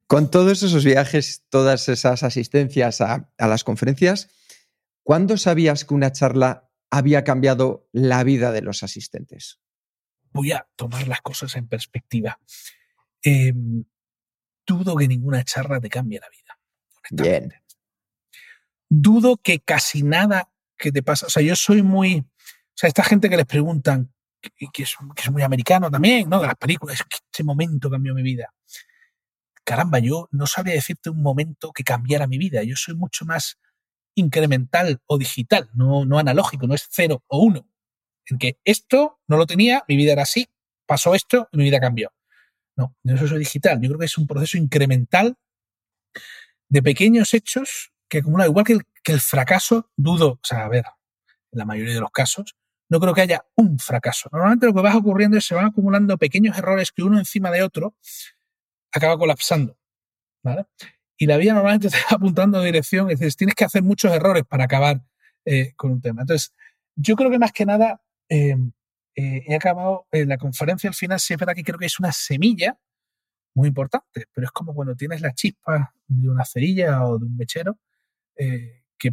[0.06, 4.30] Con todos esos viajes, todas esas asistencias a, a las conferencias,
[5.02, 9.60] ¿cuándo sabías que una charla había cambiado la vida de los asistentes?
[10.34, 12.38] Voy a tomar las cosas en perspectiva.
[13.22, 13.84] Em,
[14.66, 16.58] dudo que ninguna charla te cambie la vida.
[17.10, 17.54] Bien.
[18.90, 21.26] Dudo que casi nada que te pasa.
[21.26, 22.18] O sea, yo soy muy.
[22.18, 24.96] O sea, esta gente que les preguntan, que, es,
[25.30, 26.40] muy americano también, ¿no?
[26.40, 28.52] De las películas, que este momento cambió mi vida.
[29.62, 32.62] Caramba, yo no sabría decirte un momento que cambiara mi vida.
[32.64, 33.58] Yo soy mucho más
[34.16, 37.66] incremental o digital, no, no analógico, no es cero o uno
[38.28, 40.48] en que esto no lo tenía, mi vida era así,
[40.86, 42.12] pasó esto y mi vida cambió.
[42.76, 43.80] No, eso es digital.
[43.80, 45.36] Yo creo que es un proceso incremental
[46.68, 50.68] de pequeños hechos que acumulan, igual que el, que el fracaso, dudo, o sea, a
[50.68, 50.84] ver,
[51.52, 52.56] en la mayoría de los casos,
[52.88, 54.28] no creo que haya un fracaso.
[54.32, 57.50] Normalmente lo que va ocurriendo es que se van acumulando pequeños errores que uno encima
[57.50, 57.94] de otro
[58.92, 59.76] acaba colapsando.
[60.42, 60.66] ¿vale?
[61.16, 64.12] Y la vida normalmente te va apuntando en dirección, es decir, tienes que hacer muchos
[64.12, 65.02] errores para acabar
[65.44, 66.22] eh, con un tema.
[66.22, 66.52] Entonces,
[66.94, 68.72] yo creo que más que nada Em,
[69.16, 72.00] eh, he acabado en la conferencia al final, sí es verdad que creo que es
[72.00, 72.78] una semilla
[73.54, 77.36] muy importante, pero es como cuando tienes la chispa de una cerilla o de un
[77.36, 77.78] mechero,
[78.36, 79.10] eh, que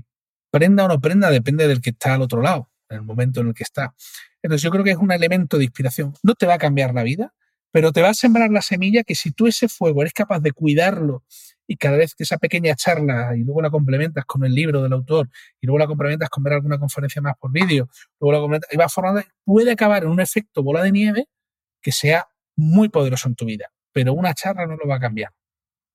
[0.50, 3.50] prenda o no prenda depende del que está al otro lado, en el momento en
[3.50, 3.94] el que está.
[4.42, 6.14] Entonces yo creo que es un elemento de inspiración.
[6.24, 7.34] No te va a cambiar la vida,
[7.72, 10.52] pero te va a sembrar la semilla que si tú ese fuego eres capaz de
[10.52, 11.24] cuidarlo
[11.72, 14.92] y cada vez que esa pequeña charla y luego la complementas con el libro del
[14.92, 15.30] autor
[15.62, 17.88] y luego la complementas con ver alguna conferencia más por vídeo,
[18.20, 21.30] luego la complementas y vas formando, puede acabar en un efecto bola de nieve
[21.82, 25.32] que sea muy poderoso en tu vida, pero una charla no lo va a cambiar.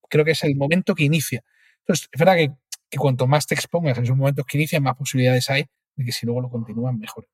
[0.09, 1.45] Creo que es el momento que inicia.
[1.81, 2.55] Entonces, es verdad que,
[2.89, 6.13] que cuanto más te expongas en esos momentos que inician, más posibilidades hay de que
[6.13, 7.29] si luego lo continúan, mejor.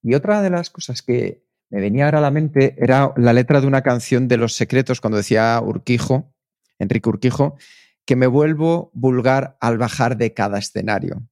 [0.00, 3.60] Y otra de las cosas que me venía ahora a la mente era la letra
[3.60, 6.31] de una canción de Los Secretos, cuando decía Urquijo,
[6.82, 7.56] Enrique Urquijo,
[8.04, 11.28] que me vuelvo vulgar al bajar de cada escenario.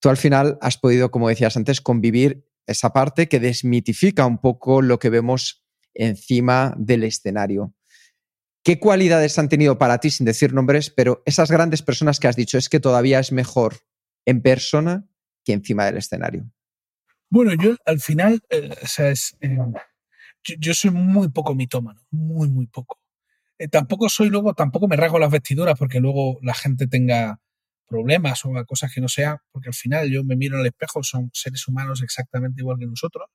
[0.00, 4.82] Tú al final has podido, como decías antes, convivir esa parte que desmitifica un poco
[4.82, 7.74] lo que vemos encima del escenario.
[8.62, 12.36] ¿Qué cualidades han tenido para ti, sin decir nombres, pero esas grandes personas que has
[12.36, 13.76] dicho, es que todavía es mejor
[14.24, 15.06] en persona
[15.44, 16.50] que encima del escenario?
[17.28, 19.58] Bueno, yo al final, eh, o sea, es, eh,
[20.42, 22.98] yo, soy muy poco mitómano, muy, muy poco.
[23.58, 27.40] Eh, tampoco soy luego, tampoco me rasgo las vestiduras porque luego la gente tenga,
[27.86, 31.02] problemas o cosas que no sean, porque al final yo me miro en el espejo,
[31.02, 33.28] son seres humanos exactamente igual que nosotros.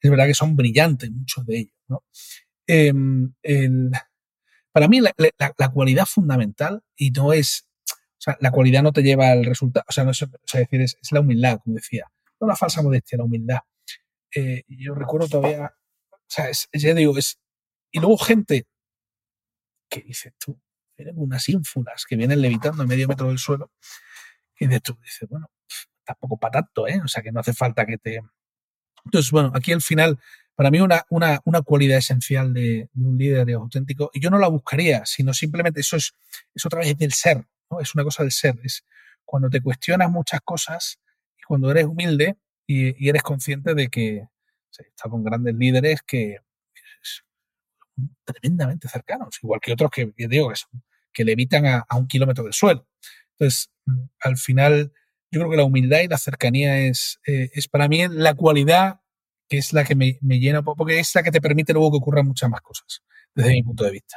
[0.00, 1.76] Es verdad que son brillantes muchos de ellos.
[1.88, 2.04] ¿no?
[2.66, 3.32] Em,
[4.72, 9.30] para mí la, cualidad fundamental, y no es, o sea, la cualidad no te lleva
[9.30, 12.06] al resultado, o sea, no es, decir, es, la humildad, como decía,
[12.40, 13.58] no la falsa modestia, la humildad.
[14.34, 15.72] Eh, yo recuerdo todavía,
[16.10, 17.38] o sea, ya digo, es,
[17.90, 18.66] y luego gente
[19.92, 20.58] que dices tú,
[20.96, 23.70] eran unas ínfulas que vienen levitando a medio metro del suelo,
[24.58, 25.50] y de tú dices, bueno,
[26.04, 27.00] tampoco para tanto, ¿eh?
[27.04, 28.20] O sea, que no hace falta que te...
[29.04, 30.18] Entonces, bueno, aquí al final,
[30.54, 34.48] para mí una, una, una cualidad esencial de, un líder auténtico, y yo no la
[34.48, 36.14] buscaría, sino simplemente eso es,
[36.54, 37.80] es otra vez del ser, ¿no?
[37.80, 38.84] Es una cosa del ser, es
[39.24, 40.98] cuando te cuestionas muchas cosas
[41.38, 42.36] y cuando eres humilde
[42.66, 44.28] y, eres consciente de que
[44.70, 46.38] se está con grandes líderes que
[48.24, 50.54] tremendamente cercanos, igual que otros que, digo que,
[51.12, 52.86] que levitan a, a, un kilómetro del suelo.
[53.38, 54.92] Entonces, mm, al final,
[55.30, 59.00] yo creo que la humildad y la cercanía es, eh, es para mí la cualidad
[59.52, 61.98] que es la que me, me llena, porque es la que te permite luego que
[61.98, 63.02] ocurran muchas más cosas,
[63.34, 64.16] desde mi punto de vista.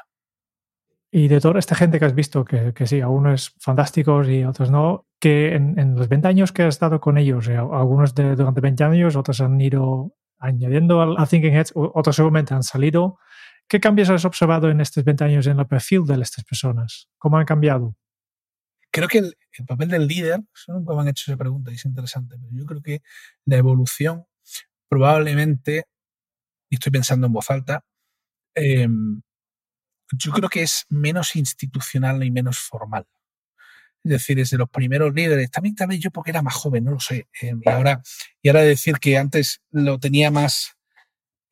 [1.11, 4.71] Y de toda esta gente que has visto, que, que sí, algunos fantásticos y otros
[4.71, 8.61] no, que en, los 20 años que has estado con ellos, eh, algunos de, durante
[8.61, 13.17] 20 años, otros han ido añadiendo al Thinking Heads, otros seguramente han salido.
[13.67, 17.09] ¿Qué cambios has observado en estos 20 años en el perfil de estas personas?
[17.17, 17.95] ¿Cómo han cambiado?
[18.91, 19.35] Creo que el,
[19.67, 22.81] papel del líder, nunca me han hecho esa pregunta y es interesante, pero yo creo
[22.81, 23.01] que
[23.45, 24.25] la evolución
[24.87, 25.85] probablemente,
[26.69, 27.83] y estoy pensando en voz alta,
[28.53, 29.21] em,
[30.13, 33.07] yo creo que es menos institucional y menos formal.
[34.03, 36.91] Es decir, desde los primeros líderes, también tal vez yo porque era más joven, no
[36.91, 37.27] lo sé.
[37.41, 38.01] Em, y ahora,
[38.41, 40.74] y ahora decir que antes lo tenía más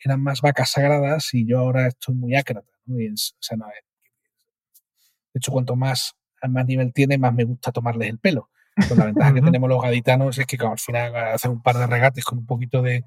[0.10, 2.68] eran más vacas sagradas y yo ahora estoy muy ácrata.
[2.86, 3.14] de
[5.36, 6.16] hecho, cuanto más,
[6.47, 8.49] más nivel tiene, más me gusta tomarles el pelo.
[8.76, 11.88] Pues la ventaja que tenemos los gaditanos es que al final haces un par de
[11.88, 13.04] regates con un poquito de,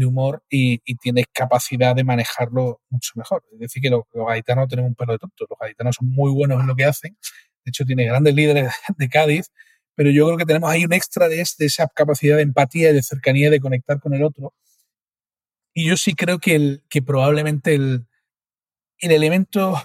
[0.00, 3.44] humor y, tienes capacidad de manejarlo mucho mejor.
[3.52, 5.46] Es decir, que los, gaditanos tenemos un pelo de tonto.
[5.48, 7.16] Los gaditanos son muy buenos en lo que hacen.
[7.64, 9.50] De hecho, tiene grandes líderes de Cádiz,
[9.96, 12.94] pero yo creo que tenemos ahí un extra de, de esa capacidad de empatía y
[12.94, 14.54] de cercanía y de conectar con el otro
[15.78, 18.08] y yo sí creo que, el, que probablemente el,
[18.98, 19.76] el elemento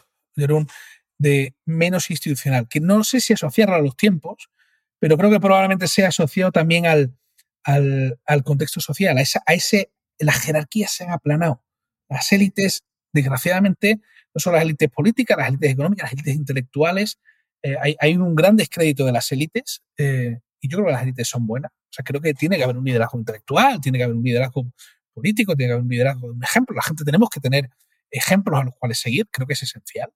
[1.19, 4.49] de menos institucional, que no sé si asociarlo a los tiempos,
[4.97, 7.15] pero creo que probablemente sea asociado también al,
[7.63, 11.63] al, al contexto social, a, esa, a ese, las jerarquías se han aplanado.
[12.09, 12.81] Las élites,
[13.13, 14.01] desgraciadamente,
[14.33, 17.19] no son las élites políticas, las élites económicas, las élites intelectuales,
[17.61, 21.03] eh, hay, hay, un gran descrédito de las élites eh, y yo creo que las
[21.03, 21.71] élites son buenas.
[21.71, 24.65] O sea, creo que tiene que haber un liderazgo intelectual, tiene que haber un liderazgo
[25.14, 26.76] político, tiene que haber un liderazgo, un ejemplo.
[26.76, 27.70] La gente tenemos que tener
[28.11, 30.11] ejemplos a los cuales seguir, creo que es esencial.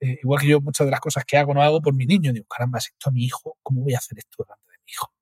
[0.00, 2.32] Eh, igual que yo muchas de las cosas que hago no hago por mi niño,
[2.32, 5.12] digo, caramba, esto a mi hijo, ¿cómo voy a hacer esto delante de mi hijo?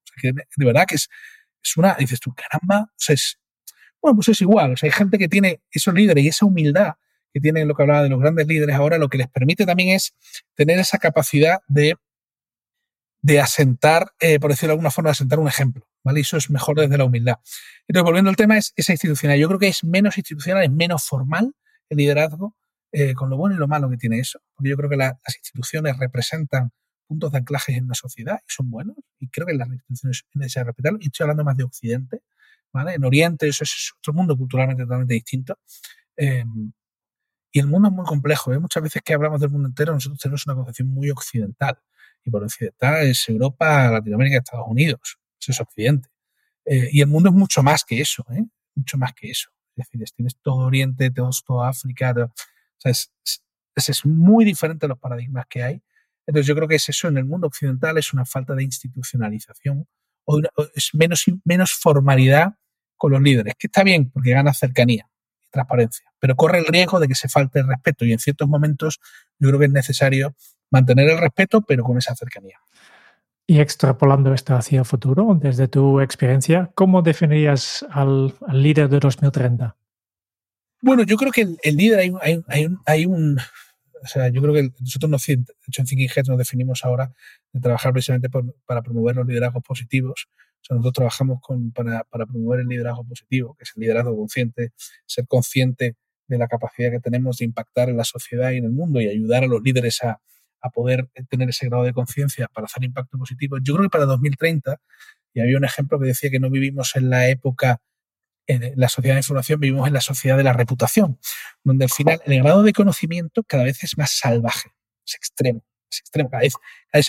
[0.56, 1.08] De, verdad que es,
[1.62, 3.38] es una, dices tú, caramba, o sea, es,
[4.00, 6.94] bueno, pues es igual, o sea, hay gente que tiene esos líderes y esa humildad
[7.32, 9.94] que tienen lo que hablaba de los grandes líderes ahora, lo que les permite también
[9.94, 10.14] es
[10.54, 11.96] tener esa capacidad de,
[13.22, 15.88] de asentar, eh, por decirlo de alguna forma, de asentar un ejemplo.
[16.04, 16.20] ¿vale?
[16.20, 17.36] eso es mejor desde la humildad.
[17.86, 19.38] Entonces, volviendo al tema, es esa institucional.
[19.38, 21.54] Yo creo que es menos institucional, es menos formal
[21.88, 22.56] el liderazgo,
[22.92, 24.40] eh, con lo bueno y lo malo que tiene eso.
[24.54, 26.70] Porque yo creo que las instituciones representan
[27.06, 28.96] puntos de anclaje en una sociedad y son buenos.
[29.18, 30.98] Y creo que las instituciones es necesario respetarlo.
[31.00, 32.22] Y estoy hablando más de Occidente,
[32.72, 32.94] ¿vale?
[32.94, 35.58] En Oriente eso es otro mundo culturalmente totalmente distinto.
[36.16, 36.72] Em,
[37.52, 38.52] y el mundo es muy complejo.
[38.52, 38.58] ¿eh?
[38.58, 41.78] Muchas veces que hablamos del mundo entero, nosotros tenemos una concepción muy occidental.
[42.24, 45.18] Y por occidental es Europa, Latinoamérica, Estados Unidos
[45.50, 46.08] es Occidente.
[46.64, 48.44] Eh, y el mundo es mucho más que eso, ¿eh?
[48.74, 49.50] mucho más que eso.
[49.76, 52.30] Es decir, tienes todo Oriente, todo África, o
[52.76, 53.12] sea, es,
[53.74, 55.82] es, muy diferente a los paradigmas que hay.
[56.26, 59.86] Entonces yo creo que es eso, en el mundo occidental es una falta de institucionalización
[60.24, 60.40] o,
[60.74, 62.54] es menos, menos formalidad
[62.96, 65.08] con los líderes, que está bien porque gana cercanía
[65.46, 68.48] y transparencia, pero corre el riesgo de que se falte el respeto y en ciertos
[68.48, 68.98] momentos
[69.38, 70.34] yo creo que es necesario
[70.70, 72.58] mantener el respeto, pero con esa cercanía.
[73.46, 79.74] Y extrapolando esto hacia el futuro, desde tu experiencia, ¿cómo definirías al, líder de 2030?
[80.82, 83.38] Bueno, yo creo que el, líder hay, hay, hay, un, hay, un,
[84.02, 87.10] O sea, yo creo que nosotros, nos, de hecho, en Thinking Heads nos definimos ahora
[87.52, 88.28] de trabajar precisamente
[88.66, 90.28] para promover los liderazgos positivos.
[90.60, 94.14] O sea, nosotros trabajamos con, para, para promover el liderazgo positivo, que es el liderazgo
[94.14, 94.72] consciente,
[95.06, 95.96] ser consciente
[96.26, 99.08] de la capacidad que tenemos de impactar en la sociedad y en el mundo y
[99.08, 100.20] ayudar a los líderes a,
[100.60, 103.58] a poder tener ese grado de conciencia para hacer impacto positivo.
[103.62, 104.80] Yo creo que para 2030,
[105.34, 107.80] y había un ejemplo que decía que no vivimos en la época
[108.46, 111.18] en la sociedad de información, vivimos en la sociedad de la reputación,
[111.62, 114.70] donde al final el grado de conocimiento cada vez es más salvaje,
[115.06, 115.62] es extremo.
[115.90, 116.28] Es extremo.
[116.30, 116.54] Cada vez,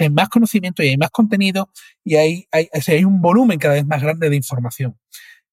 [0.01, 1.69] hay más conocimiento y hay más contenido
[2.03, 4.97] y hay, hay, hay un volumen cada vez más grande de información.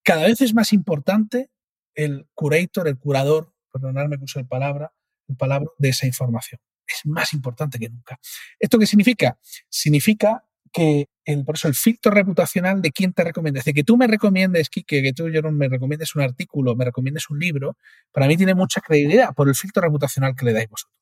[0.04, 1.50] Cada vez es más importante
[1.94, 4.92] el curator, el curador, perdonadme que use el palabra,
[5.28, 6.60] el palabra de esa información.
[6.86, 8.18] Es más importante que nunca.
[8.58, 9.38] ¿Esto qué significa?
[9.68, 13.60] Significa que el, por eso el filtro reputacional de quién te recomienda.
[13.60, 16.84] Es decir, que tú me recomiendes, Kike, que tú, Jerón, me recomiendes un artículo, me
[16.84, 17.76] recomiendes un libro,
[18.12, 20.94] para mí tiene mucha credibilidad por el filtro reputacional que le dais vosotros.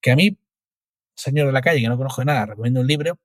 [0.00, 0.38] Que a mí,
[1.14, 3.18] señor de la calle, que no conozco de nada, recomiendo un libro,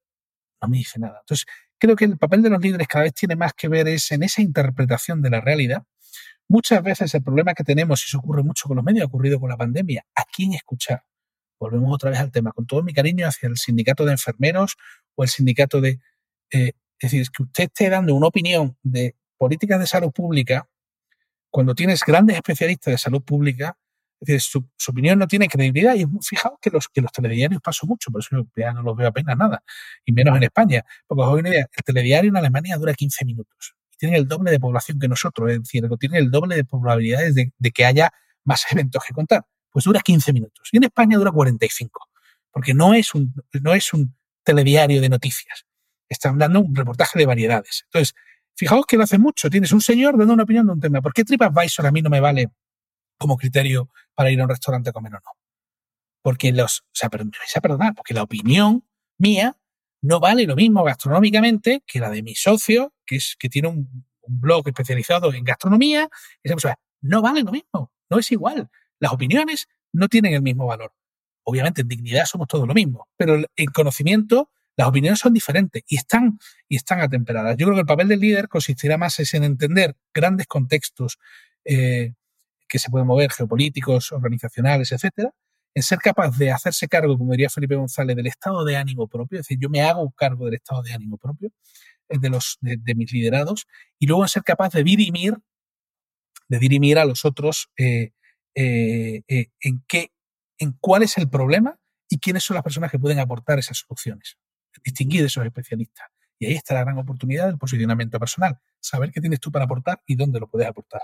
[0.61, 1.19] no me dice nada.
[1.21, 1.45] Entonces,
[1.77, 4.23] creo que el papel de los líderes cada vez tiene más que ver es en
[4.23, 5.83] esa interpretación de la realidad.
[6.49, 9.39] Muchas veces el problema que tenemos, y eso ocurre mucho con los medios, ha ocurrido
[9.39, 11.03] con la pandemia, ¿a quién escuchar?
[11.59, 14.75] Volvemos otra vez al tema, con todo mi cariño hacia el sindicato de enfermeros
[15.15, 15.99] o el sindicato de...
[16.51, 20.67] Eh, es decir, que usted esté dando una opinión de políticas de salud pública
[21.49, 23.77] cuando tienes grandes especialistas de salud pública,
[24.19, 27.87] es decir, su, opinión no tiene credibilidad y fijaos que los, que los telediarios pasan
[27.87, 29.63] mucho, por eso ya no los veo apenas nada,
[30.05, 30.83] y menos en España.
[31.05, 34.51] Porque os una idea, el telediario en Alemania dura 15 minutos y tiene el doble
[34.51, 38.11] de población que nosotros, es decir, tiene el doble de probabilidades de, de que haya
[38.43, 39.45] más eventos que contar
[39.77, 40.69] pues dura 15 minutos.
[40.71, 42.09] Y en España dura 45,
[42.49, 45.67] porque no es un, no es un telediario de noticias.
[46.09, 47.83] Están dando un reportaje de variedades.
[47.85, 48.15] Entonces,
[48.55, 49.51] fijaos que lo hace mucho.
[49.51, 50.99] Tienes un señor dando una opinión de un tema.
[50.99, 52.49] ¿Por qué TripAdvisor a mí no me vale
[53.19, 55.31] como criterio para ir a un restaurante a comer o no?
[56.23, 58.83] Porque los, o sea, perdonar, porque la opinión
[59.19, 59.59] mía
[60.01, 64.07] no vale lo mismo gastronómicamente que la de mi socio, que es, que tiene un,
[64.27, 66.09] blog especializado en gastronomía.
[67.01, 68.71] no vale lo mismo, no es igual.
[68.99, 70.93] Las opiniones no tienen el mismo valor.
[71.43, 75.95] Obviamente en dignidad somos todos lo mismo, pero en conocimiento las opiniones son diferentes y
[75.95, 76.37] están,
[76.69, 77.57] y están atemperadas.
[77.57, 81.17] Yo creo que el papel del líder consistirá más en entender grandes contextos
[81.65, 82.13] eh,
[82.67, 85.31] que se pueden mover, geopolíticos, organizacionales, etcétera,
[85.73, 89.39] en ser capaz de hacerse cargo, como diría Felipe González, del estado de ánimo propio,
[89.39, 91.51] es decir, yo me hago cargo del estado de ánimo propio
[92.09, 93.67] eh, de, los, de, mis liderados,
[93.99, 95.35] y luego en ser capaz de dirimir,
[96.49, 98.11] de dirimir a los otros eh,
[98.59, 100.11] eh, eh, en qué,
[100.57, 101.77] en cuál es el problema
[102.09, 104.39] y quiénes son las personas que pueden aportar esas soluciones.
[104.83, 106.07] Distinguir de esos especialistas.
[106.39, 108.57] Y ahí está la gran oportunidad del posicionamiento personal.
[108.79, 111.01] Saber qué tienes tú para aportar y dónde lo puedes aportar.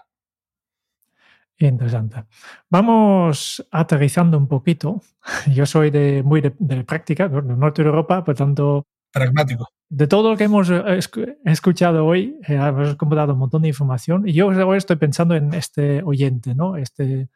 [1.60, 2.24] Interesante.
[2.72, 5.04] Vamos aterrizando un poquito.
[5.54, 6.50] Yo soy de, muy de,
[6.84, 8.88] práctica, del norte de Europa, por tanto...
[9.12, 9.68] Pragmático.
[9.90, 11.00] De todo lo que hemos eh,
[11.46, 16.02] escuchado hoy, hemos comprado un montón de información y yo ahora estoy pensando en este
[16.02, 16.78] oyente, ¿no?
[16.78, 17.30] Este,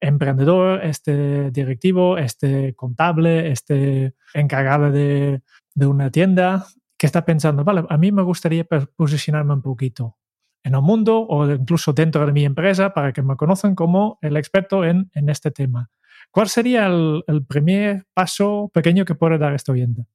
[0.00, 5.42] emprendedor, este directivo, este contable, este encargado de,
[5.74, 6.66] una tienda,
[6.98, 8.64] que está pensando, vale, a mí me gustaría
[8.96, 10.16] posicionarme un poquito
[10.62, 14.36] en el mundo o incluso dentro de mi empresa para que me conozcan como el
[14.36, 15.90] experto en, este tema.
[16.30, 20.06] ¿Cuál sería el, primer paso pequeño que puede dar este oyente?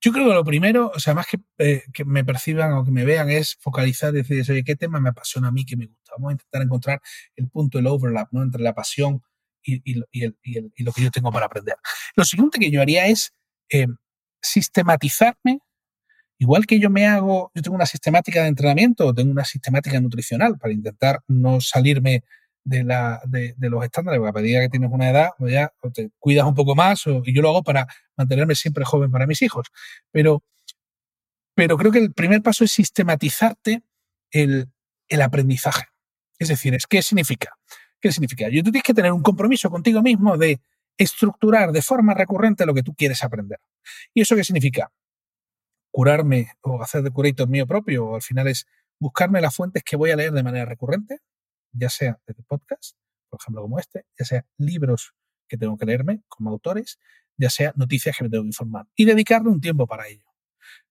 [0.00, 2.90] Yo creo que lo primero, o sea, más que, eh, que me perciban o que
[2.90, 5.86] me vean, es focalizar y decir, oye, ¿qué tema me apasiona a mí que me
[5.86, 6.05] gusta?
[6.16, 7.00] Vamos a intentar encontrar
[7.36, 8.42] el punto, el overlap, ¿no?
[8.42, 9.22] Entre la pasión
[9.62, 11.76] y, y, y, lo que yo tengo para aprender.
[12.14, 13.34] Lo siguiente que yo haría es
[13.70, 13.86] eh,
[14.40, 15.60] sistematizarme,
[16.38, 20.58] igual que yo me hago, yo tengo una sistemática de entrenamiento, tengo una sistemática nutricional
[20.58, 22.22] para intentar no salirme
[22.64, 26.10] de, la, de, los estándares, porque a medida que tienes una edad, pues ya te
[26.18, 27.86] cuidas un poco más, o, y yo lo hago para
[28.16, 29.68] mantenerme siempre joven para mis hijos.
[30.10, 30.42] Pero,
[31.54, 33.82] pero creo que el primer paso es sistematizarte
[34.32, 34.68] el,
[35.08, 35.84] el aprendizaje.
[36.38, 37.56] Es decir, es ¿qué significa?
[38.00, 38.48] ¿Qué significa?
[38.48, 40.60] Yo tú tienes que tener un compromiso contigo mismo de
[40.98, 43.58] estructurar de forma recurrente lo que tú quieres aprender.
[44.14, 44.92] ¿Y eso qué significa?
[45.90, 48.66] Curarme o hacer de curator mío propio, o al final es
[48.98, 51.20] buscarme las fuentes que voy a leer de manera recurrente,
[51.72, 52.96] ya sea desde podcast,
[53.28, 55.14] por ejemplo como este, ya sea libros
[55.48, 56.98] que tengo que leerme como autores,
[57.36, 60.24] ya sea noticias que me tengo que informar y dedicarle un tiempo para ello.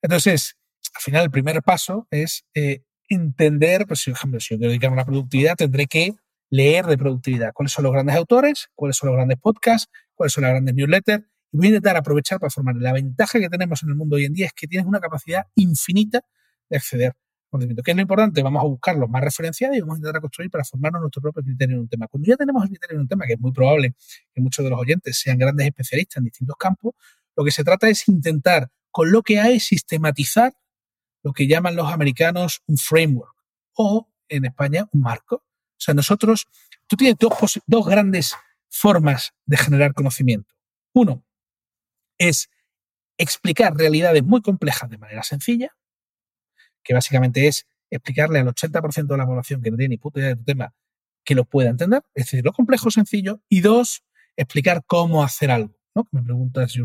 [0.01, 0.57] Entonces,
[0.93, 4.95] al final el primer paso es eh, entender, pues, por ejemplo, si yo quiero dedicarme
[4.95, 6.15] a la productividad, tendré que
[6.49, 7.51] leer de productividad.
[7.53, 8.69] ¿Cuáles son los grandes autores?
[8.75, 9.91] ¿Cuáles son los grandes podcasts?
[10.13, 11.23] ¿Cuáles son las grandes newsletters?
[11.51, 12.75] Y voy a intentar aprovechar para formar.
[12.77, 15.45] La ventaja que tenemos en el mundo hoy en día es que tienes una capacidad
[15.55, 16.21] infinita
[16.69, 17.13] de acceder
[17.49, 17.83] conocimiento.
[17.83, 18.43] ¿Qué es lo importante?
[18.43, 21.43] Vamos a buscar los más referenciados y vamos a intentar construir para formarnos nuestro propio
[21.43, 22.07] criterio en un tema.
[22.07, 23.95] Cuando ya tenemos el criterio en un tema, que es muy probable
[24.33, 26.93] que muchos de los oyentes sean grandes especialistas en distintos campos,
[27.35, 30.53] lo que se trata es intentar, con lo que hay, sistematizar
[31.25, 33.35] lo que llaman los americanos un framework
[33.73, 35.37] o, en España, un marco.
[35.37, 36.45] O sea, nosotros,
[36.85, 38.35] tú tienes dos, dos grandes
[38.69, 40.53] formas de generar conocimiento.
[40.93, 41.25] Uno
[42.19, 42.47] es
[43.17, 45.75] explicar realidades muy complejas de manera sencilla,
[46.83, 50.29] que básicamente es explicarle al 80% de la población que no tiene ni puta idea
[50.29, 50.75] de tu tema
[51.23, 54.03] que lo pueda entender, es decir, lo complejo sencillo, y dos,
[54.35, 55.75] explicar cómo hacer algo.
[55.95, 56.07] ¿no?
[56.11, 56.75] Me preguntas,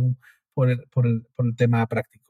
[0.54, 2.29] por el, por el, por el tema práctico.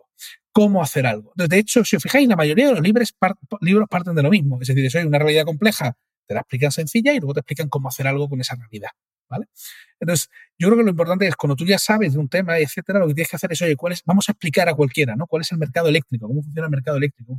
[0.52, 1.32] ¿Cómo hacer algo?
[1.36, 4.58] De hecho, si os fijáis, la mayoría de los libros, parten de lo mismo.
[4.60, 5.96] Es decir, si hay una realidad compleja,
[6.26, 8.90] te la explican sencilla y luego te explican cómo hacer algo con esa realidad.
[9.28, 9.46] ¿Vale?
[10.00, 12.98] Entonces, yo creo que lo importante es cuando tú ya sabes de un tema, etcétera,
[12.98, 14.02] lo que tienes que hacer es, oye, ¿cuál es?
[14.04, 15.28] vamos a explicar a cualquiera, ¿no?
[15.28, 16.26] ¿Cuál es el mercado eléctrico?
[16.26, 17.38] ¿Cómo funciona el mercado eléctrico?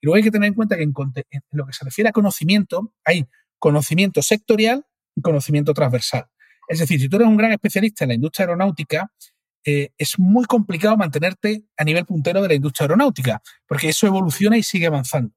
[0.00, 0.92] Y luego hay que tener en cuenta que en,
[1.30, 3.26] en lo que se refiere a conocimiento, hay
[3.58, 6.26] conocimiento sectorial y conocimiento transversal.
[6.68, 9.10] Es decir, si tú eres un gran especialista en la industria aeronáutica,
[9.64, 14.56] eh, es muy complicado mantenerte a nivel puntero de la industria aeronáutica, porque eso evoluciona
[14.56, 15.34] y sigue avanzando.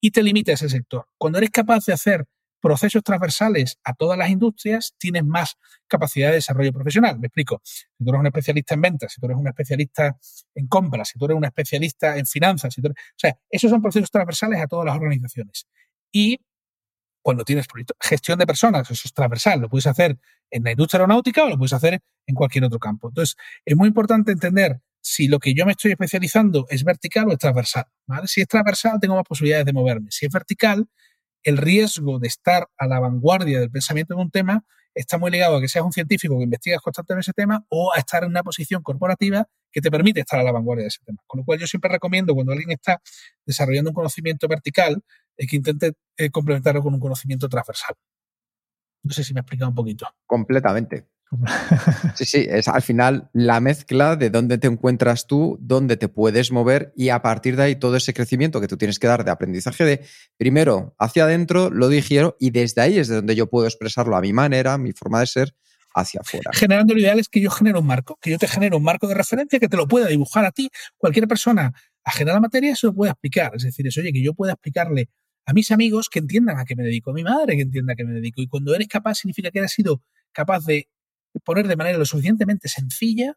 [0.00, 1.06] Y te limita ese sector.
[1.16, 2.26] Cuando eres capaz de hacer
[2.60, 5.56] procesos transversales a todas las industrias, tienes más
[5.86, 7.18] capacidad de desarrollo profesional.
[7.18, 7.60] Me explico.
[7.64, 10.18] Si tú eres un especialista en ventas, si tú eres un especialista
[10.54, 13.80] en compras, si tú eres un especialista en finanzas, si tú o sea, esos son
[13.80, 15.66] procesos transversales a todas las organizaciones.
[16.12, 16.40] Y
[17.22, 17.66] cuando tienes
[18.00, 20.18] gestión de personas, eso es transversal, lo puedes hacer
[20.50, 23.08] en la industria aeronáutica o lo puedes hacer en cualquier otro campo.
[23.08, 27.32] Entonces, es muy importante entender si lo que yo me estoy especializando es vertical o
[27.32, 27.86] es transversal.
[28.26, 30.08] Si es transversal, tengo más posibilidades de moverme.
[30.10, 30.86] Si es vertical,
[31.42, 34.64] el riesgo de estar a la vanguardia del pensamiento de un tema
[34.94, 37.98] está muy ligado a que seas un científico que investigas constantemente ese tema o a
[37.98, 41.18] estar en una posición corporativa que te permite estar a la vanguardia de ese tema.
[41.26, 43.00] Con lo cual yo siempre recomiendo cuando alguien está
[43.44, 45.02] desarrollando un conocimiento vertical
[45.36, 47.94] que intente eh, complementarlo con un conocimiento transversal.
[49.02, 50.06] No sé si me he explicado un poquito.
[50.26, 51.06] Completamente.
[52.14, 56.50] Sí, sí, es al final la mezcla de dónde te encuentras tú, dónde te puedes
[56.50, 59.30] mover y a partir de ahí todo ese crecimiento que tú tienes que dar de
[59.30, 60.04] aprendizaje de
[60.36, 64.20] primero hacia adentro, lo digiero y desde ahí es de donde yo puedo expresarlo a
[64.20, 65.54] mi manera, mi forma de ser,
[65.94, 66.50] hacia afuera.
[66.54, 69.06] Generando lo ideal es que yo genero un marco, que yo te genero un marco
[69.06, 70.70] de referencia que te lo pueda dibujar a ti.
[70.96, 71.72] Cualquier persona
[72.04, 73.52] ajena a la materia se lo puede explicar.
[73.54, 75.08] Es decir, es, oye, que yo pueda explicarle
[75.46, 77.96] a mis amigos que entiendan a qué me dedico, a mi madre que entienda a
[77.96, 78.42] qué me dedico.
[78.42, 80.02] Y cuando eres capaz, significa que eres sido
[80.32, 80.88] capaz de
[81.44, 83.36] poner de manera lo suficientemente sencilla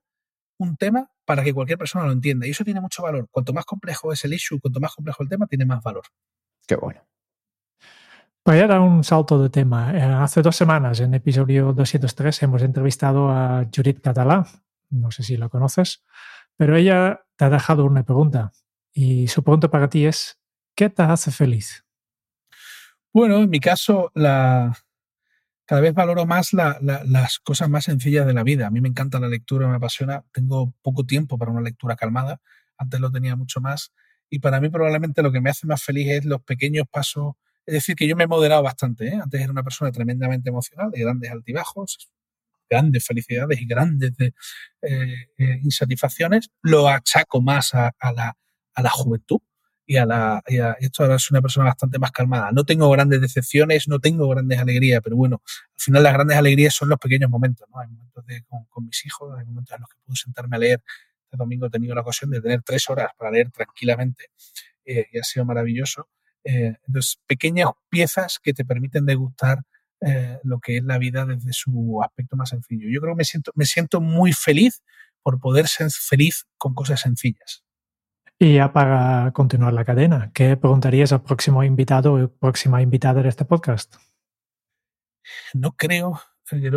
[0.58, 2.48] un tema para que cualquier persona lo entienda.
[2.48, 3.28] Y eso tiene mucho valor.
[3.32, 6.04] Cuanto más complejo es el issue, cuanto más complejo el tema, tiene más valor.
[6.68, 7.02] Qué bueno.
[8.44, 9.96] Voy a dar un salto de tema.
[9.96, 14.48] Eh, hace dos semanas, en episodio 203, hemos entrevistado a Judith Catalá.
[14.90, 16.04] No sé si la conoces,
[16.58, 18.52] pero ella te ha dejado una pregunta.
[18.94, 20.40] Y su pregunta para ti es,
[20.76, 21.86] ¿qué te hace feliz?
[23.14, 24.74] Bueno, en mi caso, la,
[25.72, 28.68] cada vez valoro más las cosas más sencillas de la vida.
[28.68, 30.26] A mí me encanta la lectura, me apasiona.
[30.34, 32.42] Tengo poco tiempo para una lectura calmada.
[32.78, 33.94] Antes lo tenía mucho más.
[34.30, 37.36] Y para mí probablemente lo que me hace más feliz es los pequeños pasos.
[37.66, 39.08] Es decir, que yo me he moderado bastante.
[39.08, 39.20] ¿eh?
[39.24, 42.10] Antes era una persona tremendamente emocional, de grandes altibajos,
[42.70, 44.34] grandes felicidades y grandes eh,
[44.82, 46.50] eh, insatisfacciones.
[46.62, 48.36] Lo achaco más a, la,
[48.74, 49.40] a la juventud
[49.86, 50.42] y a la
[50.80, 52.52] esto ahora soy una persona bastante más calmada.
[52.52, 56.74] No tengo grandes decepciones, no tengo grandes alegrías, pero bueno, al final las grandes alegrías
[56.74, 57.80] son los pequeños momentos, ¿no?
[57.80, 58.24] Hay momentos
[58.70, 60.84] con, mis hijos, hay momentos en los que puedo sentarme a leer.
[61.26, 64.26] Este domingo he tenido la ocasión de tener tres horas para leer tranquilamente
[64.86, 66.10] eh, y ha sido maravilloso.
[66.44, 69.64] Eh, entonces, pequeñas piezas que te permiten degustar
[70.02, 72.90] eh, lo que es la vida desde su aspecto más sencillo.
[72.90, 74.82] Yo creo que me siento, me siento muy feliz
[75.22, 77.64] por poder ser feliz con cosas sencillas.
[78.44, 83.30] Y ya para continuar la cadena, ¿qué preguntarías al próximo invitado o próxima invitada de
[83.30, 83.98] este podcast?
[85.54, 86.20] No creo,
[86.52, 86.72] eh,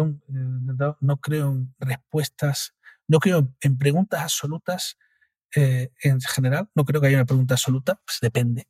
[1.00, 2.74] no creo en respuestas,
[3.08, 4.98] no creo en preguntas absolutas
[5.56, 8.68] eh, en general, no creo que haya una pregunta absoluta, pues depende.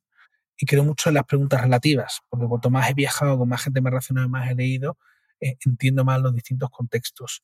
[0.57, 3.81] Y creo mucho en las preguntas relativas, porque cuanto más he viajado, con más gente
[3.81, 4.99] me he relacionado, más he leído,
[5.41, 7.43] eh, entiendo más los distintos contextos.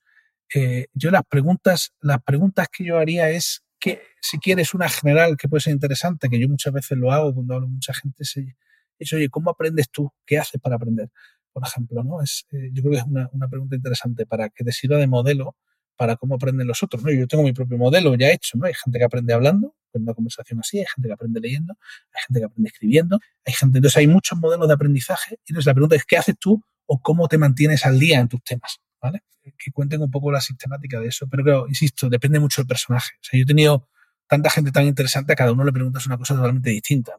[0.95, 5.49] yo las preguntas, las preguntas que yo haría es que si quieres una general que
[5.49, 9.13] puede ser interesante, que yo muchas veces lo hago cuando hablo con mucha gente, es,
[9.13, 10.13] oye, ¿cómo aprendes tú?
[10.27, 11.11] ¿Qué haces para aprender?
[11.53, 12.23] Por ejemplo, ¿no?
[12.23, 15.07] Es, eh, yo creo que es una, una, pregunta interesante para que te sirva de
[15.07, 15.57] modelo
[15.97, 17.03] para cómo aprenden los otros.
[17.03, 17.11] ¿no?
[17.11, 18.67] Yo tengo mi propio modelo ya hecho, ¿no?
[18.67, 21.77] Hay gente que aprende hablando, con una conversación así, hay gente que aprende leyendo,
[22.15, 25.67] hay gente que aprende escribiendo, hay gente, entonces hay muchos modelos de aprendizaje, y entonces
[25.67, 28.81] la pregunta es, ¿qué haces tú o cómo te mantienes al día en tus temas?
[29.01, 29.23] ¿Vale?
[29.57, 31.27] Que cuenten un poco la sistemática de eso.
[31.29, 33.15] Pero creo, insisto, depende mucho del personaje.
[33.21, 33.89] O sea, yo he tenido
[34.27, 37.15] tanta gente tan interesante, a cada uno le preguntas una cosa totalmente distinta.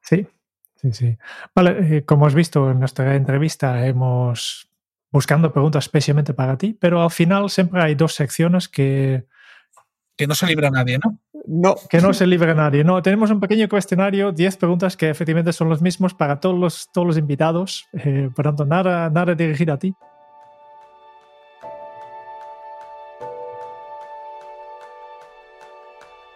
[0.00, 0.26] Sí,
[0.76, 1.18] sí, sí.
[1.54, 4.68] Vale, eh, como has visto en nuestra entrevista, hemos
[5.10, 9.26] buscando preguntas especialmente para ti, pero al final siempre hay dos secciones que...
[10.16, 11.18] Que no se libra nadie, ¿no?
[11.46, 11.74] No.
[11.88, 12.84] Que no se libra nadie.
[12.84, 16.88] No, tenemos un pequeño cuestionario, 10 preguntas que efectivamente son los mismos para todos los,
[16.92, 17.86] todos los invitados.
[17.92, 19.94] Eh, por tanto, nada, nada dirigido a ti.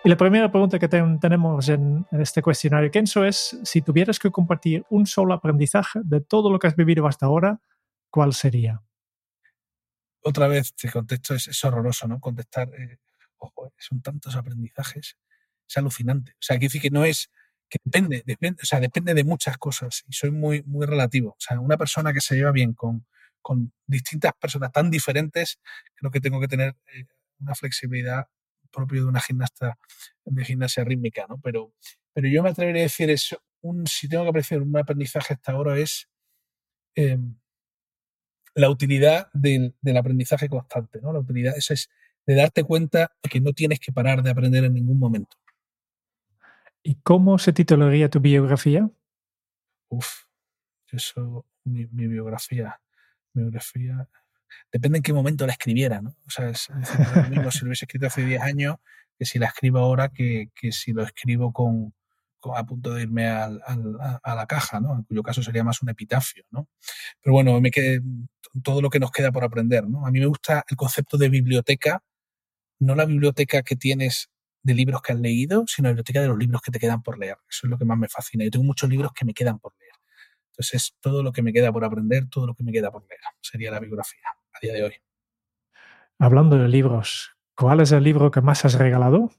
[0.08, 5.06] La primera pregunta que tenemos en, este cuestionario, Kenzo, es si tuvieras que compartir un
[5.06, 7.60] solo aprendizaje de todo lo que has vivido hasta ahora,
[8.08, 8.82] ¿cuál sería?
[10.22, 12.20] Otra vez te contesto, es, horroroso, ¿no?
[12.20, 12.70] Contestar.
[12.70, 12.96] Eh,
[13.36, 15.18] ojo, son tantos aprendizajes,
[15.68, 16.32] es alucinante.
[16.32, 17.30] O sea, que decir que no es,
[17.68, 21.32] que depende, depende, o sea, depende de muchas cosas y soy muy, muy relativo.
[21.32, 23.04] O sea, una persona que se lleva bien con,
[23.42, 25.58] con distintas personas tan diferentes,
[25.96, 27.04] creo que tengo que tener eh,
[27.40, 28.26] una flexibilidad
[28.70, 29.78] propio de una gimnasta
[30.24, 31.38] de gimnasia rítmica, ¿no?
[31.38, 31.72] Pero,
[32.12, 35.52] pero yo me atrevería a decir eso, un, si tengo que apreciar un aprendizaje hasta
[35.52, 36.08] ahora es
[36.94, 37.36] em,
[38.54, 41.12] la utilidad del, del, aprendizaje constante, ¿no?
[41.12, 41.90] La utilidad, esa es
[42.26, 45.36] de darte cuenta de que no tienes que parar de aprender en ningún momento.
[46.82, 48.90] ¿Y cómo se titularía tu biografía?
[49.88, 50.24] Uf,
[50.92, 52.80] eso, mi, mi biografía,
[53.32, 54.08] biografía,
[54.72, 56.16] depende en qué momento la escribiera, ¿no?
[56.26, 56.68] O sea, es,
[57.14, 58.76] lo mismo si lo hubiese escrito hace 10 años
[59.18, 61.92] que si la escribo ahora que, que si lo escribo con,
[62.54, 64.94] a punto de irme al, al, a la caja, ¿no?
[64.94, 66.68] En cuyo caso sería más un epitafio, ¿no?
[67.20, 68.00] Pero bueno, me quedé,
[68.62, 70.06] todo lo que nos queda por aprender, ¿no?
[70.06, 72.02] A mí me gusta el concepto de biblioteca,
[72.78, 74.30] no la biblioteca que tienes
[74.62, 77.18] de libros que has leído, sino la biblioteca de los libros que te quedan por
[77.18, 77.38] leer.
[77.48, 78.44] Eso es lo que más me fascina.
[78.44, 79.92] Yo tengo muchos libros que me quedan por leer.
[80.52, 83.02] Entonces es todo lo que me queda por aprender, todo lo que me queda por
[83.02, 83.20] leer.
[83.40, 84.94] Sería la biografía a día de hoy.
[86.18, 89.30] Hablando de libros, ¿cuál es el libro que más has regalado?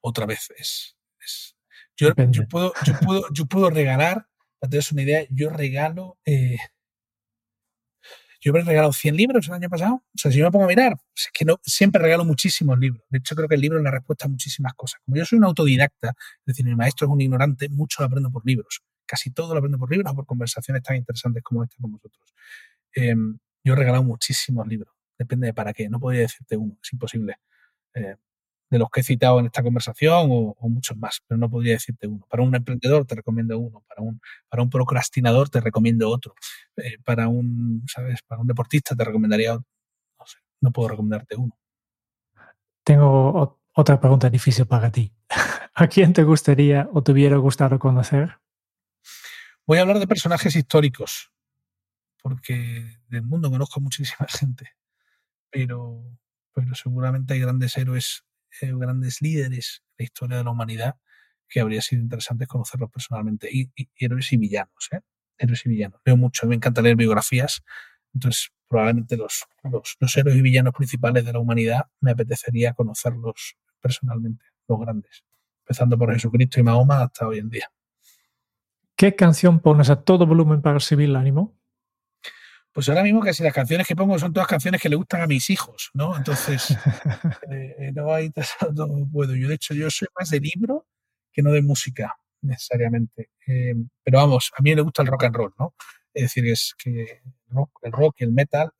[0.00, 0.96] Otra vez es.
[1.20, 1.56] es
[1.96, 4.26] yo, yo, puedo, yo, puedo, yo puedo regalar,
[4.58, 6.18] para tener una idea, yo regalo.
[6.24, 6.58] Eh,
[8.42, 9.94] yo he regalado 100 libros el año pasado.
[9.96, 13.04] O sea, si yo me pongo a mirar, es que no, siempre regalo muchísimos libros.
[13.10, 15.00] De hecho, creo que el libro es la respuesta a muchísimas cosas.
[15.04, 18.30] Como yo soy un autodidacta, es decir, mi maestro es un ignorante, mucho lo aprendo
[18.30, 18.82] por libros.
[19.04, 22.34] Casi todo lo aprendo por libros o por conversaciones tan interesantes como esta con vosotros.
[22.96, 23.14] Eh,
[23.64, 24.94] yo he regalado muchísimos libros.
[25.18, 25.88] Depende de para qué.
[25.88, 26.76] No podría decirte uno.
[26.82, 27.36] Es imposible.
[27.94, 28.16] Eh,
[28.70, 31.72] de los que he citado en esta conversación o, o, muchos más, pero no podría
[31.74, 32.24] decirte uno.
[32.28, 36.34] Para un emprendedor te recomiendo uno, para un, para un procrastinador te recomiendo otro,
[36.76, 38.22] eh, para un, ¿sabes?
[38.22, 39.66] Para un deportista te recomendaría otro.
[40.18, 41.58] No sé, no puedo recomendarte uno.
[42.84, 45.12] Tengo otra pregunta difícil para ti.
[45.74, 48.38] ¿A quién te gustaría o te hubiera gustado conocer?
[49.66, 51.29] Voy a hablar de personajes históricos,
[52.22, 54.70] porque del mundo conozco muchísima gente,
[55.50, 56.02] pero,
[56.52, 58.24] pero seguramente hay grandes héroes
[58.60, 60.96] eh, grandes líderes de la historia de la humanidad
[61.48, 63.48] que habría sido interesante conocerlos personalmente.
[63.50, 65.00] Y, héroes y villanos, ¿eh?
[65.38, 66.00] Héroes y villanos.
[66.04, 67.62] Leo mucho, me encanta leer biografías,
[68.12, 73.56] entonces probablemente los, los, los, héroes y villanos principales de la humanidad me apetecería conocerlos
[73.80, 75.24] personalmente, los grandes,
[75.62, 77.72] empezando por Jesucristo y Mahoma hasta hoy en día.
[78.94, 81.58] ¿Qué canción pones a todo volumen para recibir el ánimo?
[82.72, 85.26] Pues ahora mismo casi las canciones que pongo son todas canciones que le gustan a
[85.26, 86.16] mis hijos, ¿no?
[86.16, 86.68] Entonces,
[87.50, 88.32] eh, no hay
[88.74, 89.34] no puedo.
[89.34, 90.86] Yo, de hecho, yo soy más de libro
[91.32, 93.30] que no de música, necesariamente.
[93.46, 95.74] Eh, pero vamos, a mí me gusta el rock and roll, ¿no?
[96.14, 98.72] Es decir, es que rock, el rock y el metal,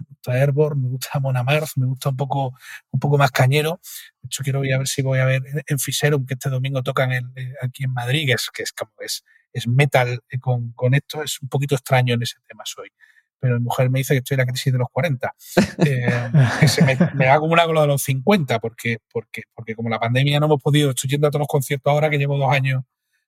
[0.00, 2.54] me gusta Airborne, me gusta Mon Amarth, me gusta un poco,
[2.90, 3.80] un poco más cañero.
[4.20, 6.82] De hecho, quiero ir a ver si voy a ver en Fiserum, que este domingo
[6.82, 7.24] tocan el,
[7.62, 11.40] aquí en Madrid, que es, que es como es es metal con, con, esto, es
[11.40, 12.90] un poquito extraño en ese tema soy.
[13.38, 15.34] Pero mi mujer me dice que estoy en la crisis de los 40.
[15.86, 16.30] Eh,
[16.60, 19.88] que se me, me hago una con lo de los 50, porque, porque, porque como
[19.88, 22.52] la pandemia no hemos podido, estoy yendo a todos los conciertos ahora que llevo dos
[22.52, 22.82] años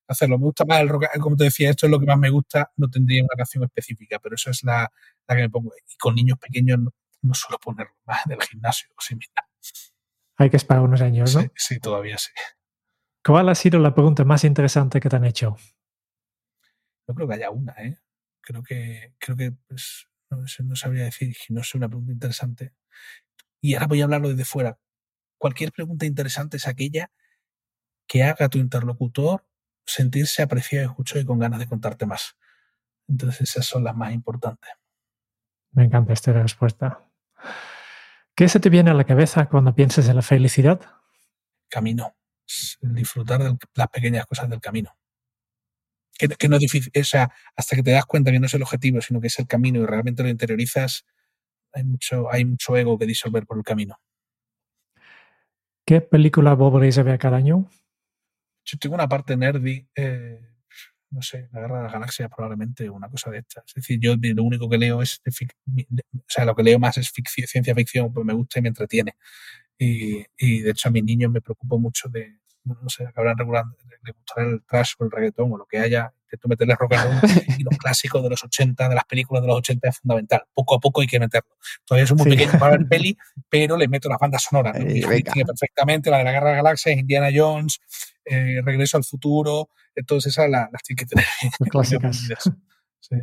[0.09, 0.39] hacerlo.
[0.39, 2.71] Me gusta más el rock, como te decía, esto es lo que más me gusta,
[2.77, 4.91] no tendría una canción específica, pero eso es la,
[5.27, 5.73] la que me pongo.
[5.77, 6.91] Y con niños pequeños no,
[7.23, 9.45] no suelo ponerlo más del gimnasio o similar.
[10.37, 11.43] Hay que esperar unos años, ¿no?
[11.43, 12.31] Sí, sí, todavía sí.
[13.25, 15.57] ¿Cuál ha sido la pregunta más interesante que te han hecho?
[17.07, 17.99] No creo que haya una, ¿eh?
[18.41, 22.75] Creo que, creo que pues, no, no sabría decir, no es una pregunta interesante.
[23.61, 24.79] Y ahora voy a hablarlo desde fuera.
[25.39, 27.11] Cualquier pregunta interesante es aquella
[28.07, 29.47] que haga a tu interlocutor
[29.87, 32.37] sentirse apreciado, escuchado y con ganas de contarte más.
[33.09, 34.71] Entonces esas son las más importantes.
[35.73, 37.11] Me encanta esta respuesta.
[38.35, 40.81] ¿Qué se te viene a la cabeza cuando piensas en la felicidad?
[41.69, 42.17] Camino.
[42.81, 44.95] Disfrutar de las pequeñas cosas del camino
[46.19, 48.55] que, que, no es difícil, o sea, hasta que te das cuenta que no es
[48.55, 51.05] el objetivo, sino que es el camino y realmente lo interiorizas,
[51.73, 53.99] hay mucho, hay mucho ego que disolver por el camino.
[55.87, 57.69] ¿Qué película volveréis a ver cada año?
[58.65, 60.41] Yo tengo una parte nerdy, eh,
[61.11, 63.65] no sé, la Guerra de las Galaxias probablemente, una cosa de estas.
[63.69, 67.11] Es decir, yo lo único que leo es, o sea, lo que leo más es
[67.11, 69.17] ficción, ciencia ficción, pues me gusta y me entretiene.
[69.77, 73.77] Y, y de hecho a mis niños me preocupo mucho de, no sé, acabarán regulando,
[74.03, 77.21] le gustará el trash o el reggaetón o lo que haya, intento meterle rock and
[77.21, 80.43] roll y los clásicos de los 80, de las películas de los 80 es fundamental.
[80.53, 81.57] Poco a poco hay que meterlo.
[81.85, 82.37] Todavía soy muy sí.
[82.37, 83.17] pequeño para ver peli,
[83.49, 84.77] pero le meto las bandas sonoras.
[84.79, 85.45] ¿no?
[85.47, 87.81] Perfectamente la de la Guerra de las Galaxias, Indiana Jones,
[88.25, 91.27] eh, Regreso al Futuro, entonces esas las, las tiene que tener.
[91.71, 92.29] Clásicas.
[93.01, 93.17] Sí.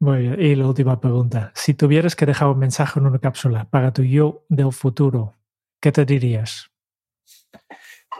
[0.00, 0.40] Muy bien.
[0.40, 1.52] Y la última pregunta.
[1.54, 5.34] Si tuvieras que dejar un mensaje en una cápsula para tu yo del futuro,
[5.80, 6.70] ¿qué te dirías?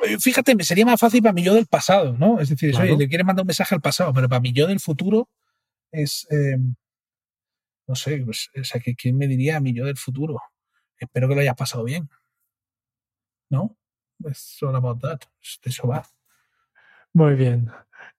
[0.02, 2.40] Eh, fíjate, me sería más fácil para mi yo del pasado, ¿no?
[2.40, 4.80] Es decir, oye, le quieres mandar un mensaje al pasado, pero para mi yo del
[4.80, 5.28] futuro
[5.92, 6.26] es.
[6.30, 6.58] Eh,
[7.86, 10.40] no sé, pues, o sea, ¿quién me diría a mi yo del futuro?
[10.96, 12.08] Espero que lo hayas pasado bien.
[13.50, 13.76] ¿No?
[14.24, 15.20] Es all about that.
[15.62, 16.06] Eso va.
[17.12, 17.70] Muy bien.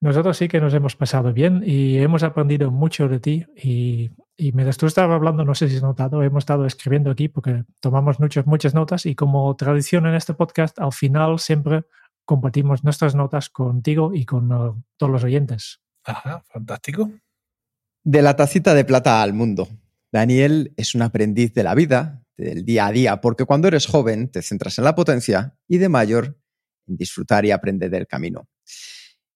[0.02, 4.52] Nosotros sí que nos hemos pasado bien y hemos aprendido mucho de ti y, y
[4.52, 8.20] mientras tú estabas hablando, no sé si has notado, hemos estado escribiendo aquí porque tomamos
[8.20, 11.86] muchas, muchas notas y como tradición en este podcast, al final siempre
[12.26, 15.80] compartimos nuestras notas contigo y con uh, todos los oyentes.
[16.04, 17.12] Ajá, fantástico.
[18.04, 19.68] De la tacita de plata al mundo.
[20.12, 24.30] Daniel es un aprendiz de la vida, del día a día, porque cuando eres joven
[24.30, 26.38] te centras en la potencia y de mayor
[26.88, 28.48] en disfrutar y aprender del camino.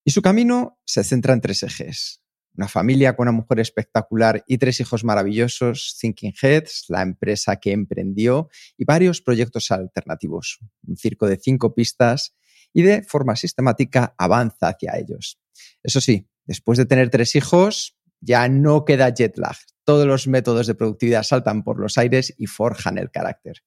[0.03, 2.23] Y su camino se centra en tres ejes.
[2.55, 7.71] Una familia con una mujer espectacular y tres hijos maravillosos, Thinking Heads, la empresa que
[7.71, 10.59] emprendió y varios proyectos alternativos.
[10.85, 12.35] Un circo de cinco pistas
[12.73, 15.39] y de forma sistemática avanza hacia ellos.
[15.83, 19.55] Eso sí, después de tener tres hijos, ya no queda jet lag.
[19.85, 23.63] Todos los métodos de productividad saltan por los aires y forjan el carácter.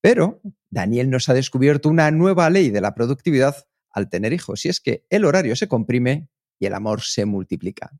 [0.00, 4.68] Pero Daniel nos ha descubierto una nueva ley de la productividad al tener hijos, y
[4.68, 6.28] es que el horario se comprime
[6.58, 7.92] y el amor se multiplica.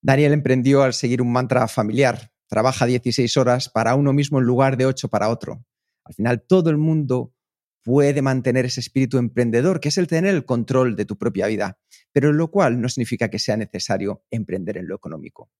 [0.00, 4.76] Daniel emprendió al seguir un mantra familiar, trabaja 16 horas para uno mismo en lugar
[4.76, 5.64] de 8 para otro.
[6.04, 7.34] Al final todo el mundo
[7.82, 11.78] puede mantener ese espíritu emprendedor, que es el tener el control de tu propia vida,
[12.12, 15.50] pero lo cual no significa que sea necesario emprender en lo económico.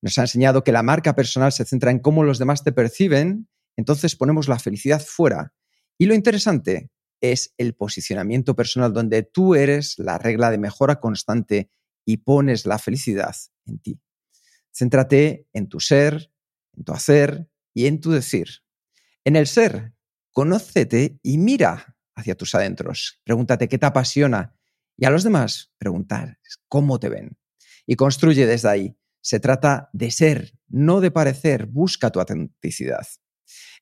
[0.00, 3.48] Nos ha enseñado que la marca personal se centra en cómo los demás te perciben,
[3.76, 5.54] entonces ponemos la felicidad fuera.
[5.98, 6.90] Y lo interesante
[7.20, 11.70] es el posicionamiento personal donde tú eres la regla de mejora constante
[12.04, 14.00] y pones la felicidad en ti.
[14.72, 16.32] Céntrate en tu ser,
[16.76, 18.48] en tu hacer y en tu decir.
[19.24, 19.92] En el ser,
[20.32, 23.20] conócete y mira hacia tus adentros.
[23.24, 24.54] Pregúntate qué te apasiona
[24.96, 26.38] y a los demás preguntar
[26.68, 27.36] cómo te ven.
[27.86, 28.98] Y construye desde ahí.
[29.20, 31.66] Se trata de ser, no de parecer.
[31.66, 33.06] Busca tu autenticidad.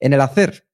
[0.00, 0.68] En el hacer,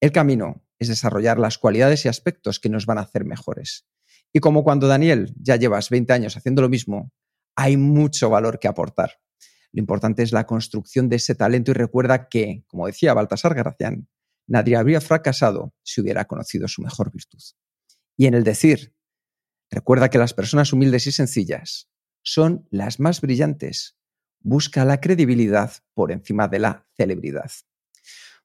[0.00, 3.86] el camino es desarrollar las cualidades y aspectos que nos van a hacer mejores.
[4.32, 7.12] Y como cuando Daniel ya llevas 20 años haciendo lo mismo,
[7.56, 9.12] hay mucho valor que aportar.
[9.72, 14.08] Lo importante es la construcción de ese talento y recuerda que, como decía Baltasar Gracián,
[14.46, 17.42] nadie habría fracasado si hubiera conocido su mejor virtud.
[18.16, 18.94] Y en el decir,
[19.70, 21.88] recuerda que las personas humildes y sencillas
[22.22, 23.96] son las más brillantes.
[24.40, 27.50] Busca la credibilidad por encima de la celebridad.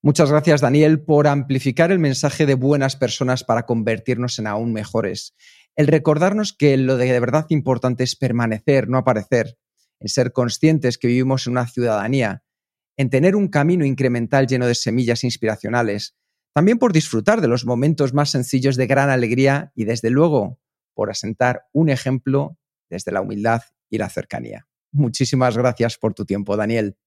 [0.01, 5.35] Muchas gracias, Daniel, por amplificar el mensaje de buenas personas para convertirnos en aún mejores.
[5.75, 9.57] El recordarnos que lo de verdad importante es permanecer, no aparecer,
[9.99, 12.43] en ser conscientes que vivimos en una ciudadanía,
[12.95, 16.15] en tener un camino incremental lleno de semillas inspiracionales,
[16.53, 20.59] también por disfrutar de los momentos más sencillos de gran alegría y, desde luego,
[20.93, 22.57] por asentar un ejemplo
[22.89, 24.67] desde la humildad y la cercanía.
[24.91, 26.97] Muchísimas gracias por tu tiempo, Daniel.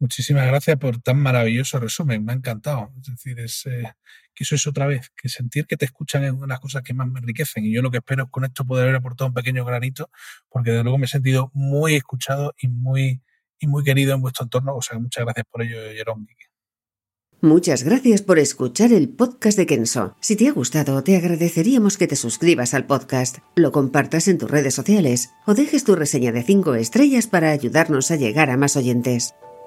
[0.00, 2.92] Muchísimas gracias por tan maravilloso resumen, me ha encantado.
[3.00, 3.82] Es decir, es eh,
[4.32, 6.82] que eso es otra vez, que sentir que te escuchan es una de las cosas
[6.82, 7.64] que más me enriquecen.
[7.64, 10.10] Y yo lo que espero es con esto poder haber aportado un pequeño granito,
[10.48, 13.22] porque desde luego me he sentido muy escuchado y muy,
[13.58, 14.76] y muy querido en vuestro entorno.
[14.76, 16.26] O sea, muchas gracias por ello, Jerome.
[17.40, 20.16] Muchas gracias por escuchar el podcast de Kenso.
[20.20, 24.50] Si te ha gustado, te agradeceríamos que te suscribas al podcast, lo compartas en tus
[24.50, 28.76] redes sociales o dejes tu reseña de 5 estrellas para ayudarnos a llegar a más
[28.76, 29.34] oyentes.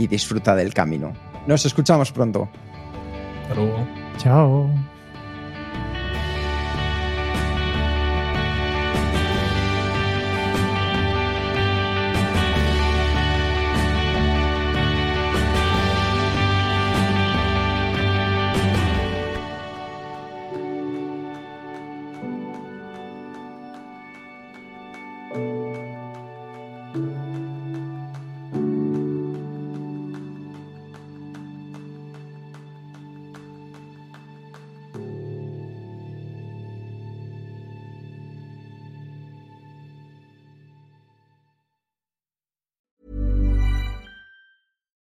[0.00, 1.12] y disfruta del camino.
[1.46, 2.48] Nos escuchamos pronto.
[3.42, 3.86] Hasta luego.
[4.16, 4.89] Chao.